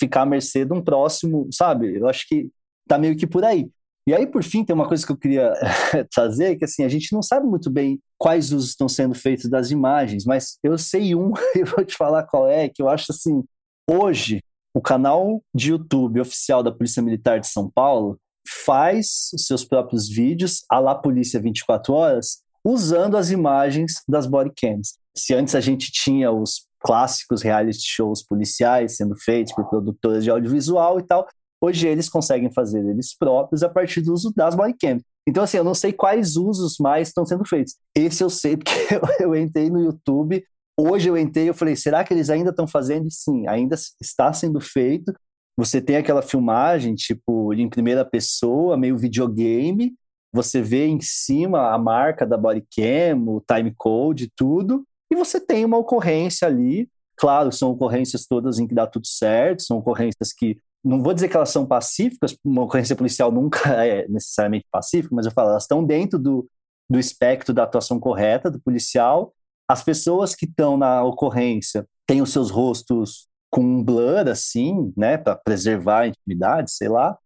ficar 0.00 0.22
à 0.22 0.26
mercê 0.26 0.64
de 0.64 0.72
um 0.72 0.82
próximo, 0.82 1.46
sabe? 1.52 1.98
Eu 1.98 2.08
acho 2.08 2.26
que 2.26 2.48
tá 2.88 2.96
meio 2.96 3.14
que 3.14 3.26
por 3.26 3.44
aí. 3.44 3.70
E 4.06 4.14
aí, 4.14 4.26
por 4.26 4.42
fim, 4.42 4.64
tem 4.64 4.74
uma 4.74 4.88
coisa 4.88 5.04
que 5.04 5.12
eu 5.12 5.16
queria 5.18 5.52
trazer, 6.10 6.56
que 6.56 6.64
assim, 6.64 6.84
a 6.84 6.88
gente 6.88 7.12
não 7.12 7.20
sabe 7.20 7.46
muito 7.46 7.70
bem 7.70 8.00
quais 8.16 8.50
usos 8.50 8.70
estão 8.70 8.88
sendo 8.88 9.14
feitos 9.14 9.50
das 9.50 9.70
imagens, 9.70 10.24
mas 10.24 10.56
eu 10.62 10.78
sei 10.78 11.14
um, 11.14 11.34
e 11.54 11.64
vou 11.64 11.84
te 11.84 11.94
falar 11.94 12.22
qual 12.22 12.48
é, 12.48 12.66
que 12.66 12.80
eu 12.80 12.88
acho 12.88 13.12
assim, 13.12 13.44
hoje, 13.86 14.40
o 14.74 14.80
canal 14.80 15.42
de 15.54 15.72
YouTube 15.72 16.18
oficial 16.18 16.62
da 16.62 16.72
Polícia 16.72 17.02
Militar 17.02 17.40
de 17.40 17.46
São 17.46 17.70
Paulo 17.70 18.18
faz 18.64 19.30
os 19.34 19.46
seus 19.46 19.64
próprios 19.64 20.08
vídeos, 20.08 20.64
a 20.70 20.78
lá 20.78 20.94
Polícia 20.94 21.40
24 21.40 21.92
Horas, 21.92 22.38
usando 22.64 23.16
as 23.16 23.30
imagens 23.30 24.02
das 24.08 24.26
bodycams. 24.26 24.94
Se 25.16 25.34
antes 25.34 25.54
a 25.54 25.60
gente 25.60 25.90
tinha 25.90 26.30
os 26.30 26.66
clássicos 26.80 27.42
reality 27.42 27.82
shows 27.84 28.22
policiais 28.22 28.96
sendo 28.96 29.16
feitos 29.16 29.52
por 29.52 29.68
produtoras 29.68 30.22
de 30.22 30.30
audiovisual 30.30 31.00
e 31.00 31.02
tal, 31.02 31.26
Hoje 31.60 31.88
eles 31.88 32.08
conseguem 32.08 32.52
fazer 32.52 32.84
eles 32.84 33.16
próprios 33.16 33.62
a 33.62 33.68
partir 33.68 34.00
do 34.00 34.12
uso 34.12 34.32
das 34.34 34.54
bodycams. 34.54 35.02
Então, 35.26 35.42
assim, 35.42 35.56
eu 35.56 35.64
não 35.64 35.74
sei 35.74 35.92
quais 35.92 36.36
usos 36.36 36.76
mais 36.78 37.08
estão 37.08 37.26
sendo 37.26 37.44
feitos. 37.44 37.76
Esse 37.94 38.22
eu 38.22 38.30
sei 38.30 38.56
porque 38.56 38.72
eu, 39.20 39.34
entrei 39.34 39.68
no 39.68 39.80
YouTube. 39.80 40.42
Hoje 40.78 41.08
eu 41.08 41.18
entrei 41.18 41.48
e 41.48 41.52
falei, 41.52 41.74
será 41.74 42.04
que 42.04 42.14
eles 42.14 42.30
ainda 42.30 42.50
estão 42.50 42.66
fazendo? 42.66 43.08
E 43.08 43.12
sim, 43.12 43.46
ainda 43.48 43.76
está 44.00 44.32
sendo 44.32 44.60
feito. 44.60 45.12
Você 45.58 45.80
tem 45.82 45.96
aquela 45.96 46.22
filmagem, 46.22 46.94
tipo, 46.94 47.52
em 47.52 47.68
primeira 47.68 48.04
pessoa, 48.04 48.76
meio 48.76 48.96
videogame. 48.96 49.92
Você 50.32 50.62
vê 50.62 50.86
em 50.86 51.00
cima 51.00 51.74
a 51.74 51.78
marca 51.78 52.24
da 52.24 52.36
bodycam, 52.36 53.26
o 53.26 53.40
time 53.40 53.74
code, 53.76 54.30
tudo. 54.36 54.86
E 55.10 55.16
você 55.16 55.40
tem 55.40 55.64
uma 55.64 55.76
ocorrência 55.76 56.46
ali. 56.46 56.88
Claro, 57.16 57.50
são 57.50 57.72
ocorrências 57.72 58.24
todas 58.24 58.60
em 58.60 58.68
que 58.68 58.74
dá 58.74 58.86
tudo 58.86 59.08
certo, 59.08 59.64
são 59.64 59.78
ocorrências 59.78 60.32
que 60.32 60.60
não 60.84 61.02
vou 61.02 61.12
dizer 61.12 61.28
que 61.28 61.36
elas 61.36 61.50
são 61.50 61.66
pacíficas, 61.66 62.36
uma 62.44 62.62
ocorrência 62.62 62.94
policial 62.94 63.32
nunca 63.32 63.84
é 63.84 64.06
necessariamente 64.06 64.64
pacífica, 64.70 65.12
mas 65.12 65.26
eu 65.26 65.32
falo, 65.32 65.50
elas 65.50 65.64
estão 65.64 65.84
dentro 65.84 66.20
do, 66.20 66.48
do 66.88 67.00
espectro 67.00 67.52
da 67.52 67.64
atuação 67.64 67.98
correta 67.98 68.48
do 68.48 68.60
policial. 68.60 69.34
As 69.68 69.82
pessoas 69.82 70.36
que 70.36 70.46
estão 70.46 70.76
na 70.76 71.02
ocorrência 71.02 71.84
têm 72.06 72.22
os 72.22 72.30
seus 72.30 72.48
rostos 72.48 73.26
com 73.50 73.62
um 73.62 73.82
blur, 73.82 74.28
assim, 74.28 74.92
né, 74.96 75.16
para 75.18 75.36
preservar 75.36 76.00
a 76.00 76.08
intimidade, 76.08 76.70
sei 76.72 76.88
lá. 76.88 77.16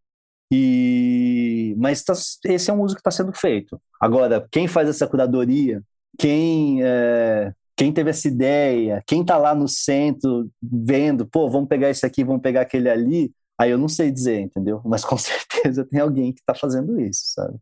E 0.51 1.75
mas 1.79 2.03
tá, 2.05 2.13
esse 2.45 2.71
é 2.71 2.75
um 2.75 2.83
uso 2.83 2.95
que 2.95 3.01
está 3.01 3.11
sendo 3.11 3.33
feito. 3.33 3.81
Agora, 4.01 4.47
quem 4.51 4.69
faz 4.69 4.89
essa 4.89 5.07
curadoria, 5.07 5.83
quem 6.19 6.83
é, 6.83 7.53
quem 7.77 7.93
teve 7.93 8.11
essa 8.11 8.29
ideia, 8.29 9.03
quem 9.07 9.23
está 9.23 9.39
lá 9.39 9.55
no 9.55 9.67
centro 9.69 10.51
vendo, 10.63 11.27
pô, 11.27 11.49
vamos 11.51 11.69
pegar 11.69 11.91
esse 11.91 12.05
aqui, 12.05 12.23
vamos 12.25 12.43
pegar 12.43 12.63
aquele 12.63 12.89
ali, 12.91 13.33
Aí 13.63 13.71
eu 13.71 13.79
não 13.79 13.89
sei 13.89 14.11
dizer, 14.11 14.41
entendeu? 14.41 14.81
Mas 14.85 15.05
com 15.05 15.17
certeza 15.17 15.85
tem 15.85 16.01
alguém 16.01 16.33
que 16.33 16.41
está 16.41 16.55
fazendo 16.55 17.01
isso, 17.01 17.23
sabe? 17.27 17.57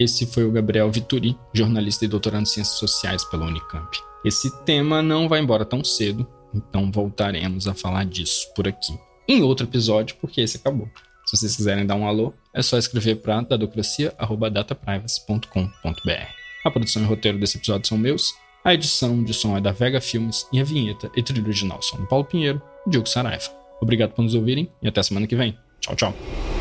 Esse 0.00 0.26
foi 0.26 0.44
o 0.44 0.52
Gabriel 0.52 0.90
Vituri, 0.90 1.36
jornalista 1.52 2.04
e 2.04 2.08
doutorando 2.08 2.44
em 2.44 2.46
Ciências 2.46 2.78
Sociais 2.78 3.24
pela 3.24 3.44
Unicamp. 3.44 3.98
Esse 4.24 4.50
tema 4.64 5.02
não 5.02 5.28
vai 5.28 5.40
embora 5.40 5.64
tão 5.66 5.84
cedo, 5.84 6.26
então 6.54 6.90
voltaremos 6.90 7.68
a 7.68 7.74
falar 7.74 8.04
disso 8.04 8.46
por 8.54 8.66
aqui. 8.66 8.98
Em 9.28 9.42
outro 9.42 9.66
episódio, 9.66 10.16
porque 10.20 10.40
esse 10.40 10.56
acabou. 10.56 10.88
Se 11.26 11.36
vocês 11.36 11.56
quiserem 11.56 11.86
dar 11.86 11.96
um 11.96 12.06
alô, 12.06 12.32
é 12.54 12.62
só 12.62 12.78
escrever 12.78 13.16
para 13.16 13.42
dadocracia.dataprivacy.com.br. 13.42 16.32
A 16.64 16.70
produção 16.70 17.02
e 17.02 17.06
roteiro 17.06 17.38
desse 17.38 17.58
episódio 17.58 17.86
são 17.86 17.98
meus, 17.98 18.32
a 18.64 18.74
edição 18.74 19.22
de 19.22 19.32
som 19.32 19.56
é 19.56 19.60
da 19.60 19.72
Vega 19.72 20.00
Filmes 20.00 20.46
e 20.52 20.60
a 20.60 20.64
vinheta 20.64 21.10
e 21.16 21.22
trilha 21.22 21.44
original 21.44 21.80
são 21.80 22.00
do 22.00 22.06
Paulo 22.06 22.24
Pinheiro 22.24 22.60
e 22.86 22.90
Diogo 22.90 23.08
Saraiva. 23.08 23.50
Obrigado 23.80 24.12
por 24.12 24.22
nos 24.22 24.34
ouvirem 24.34 24.68
e 24.82 24.88
até 24.88 25.02
semana 25.02 25.26
que 25.26 25.36
vem. 25.36 25.56
Tchau, 25.80 25.94
tchau. 25.94 26.57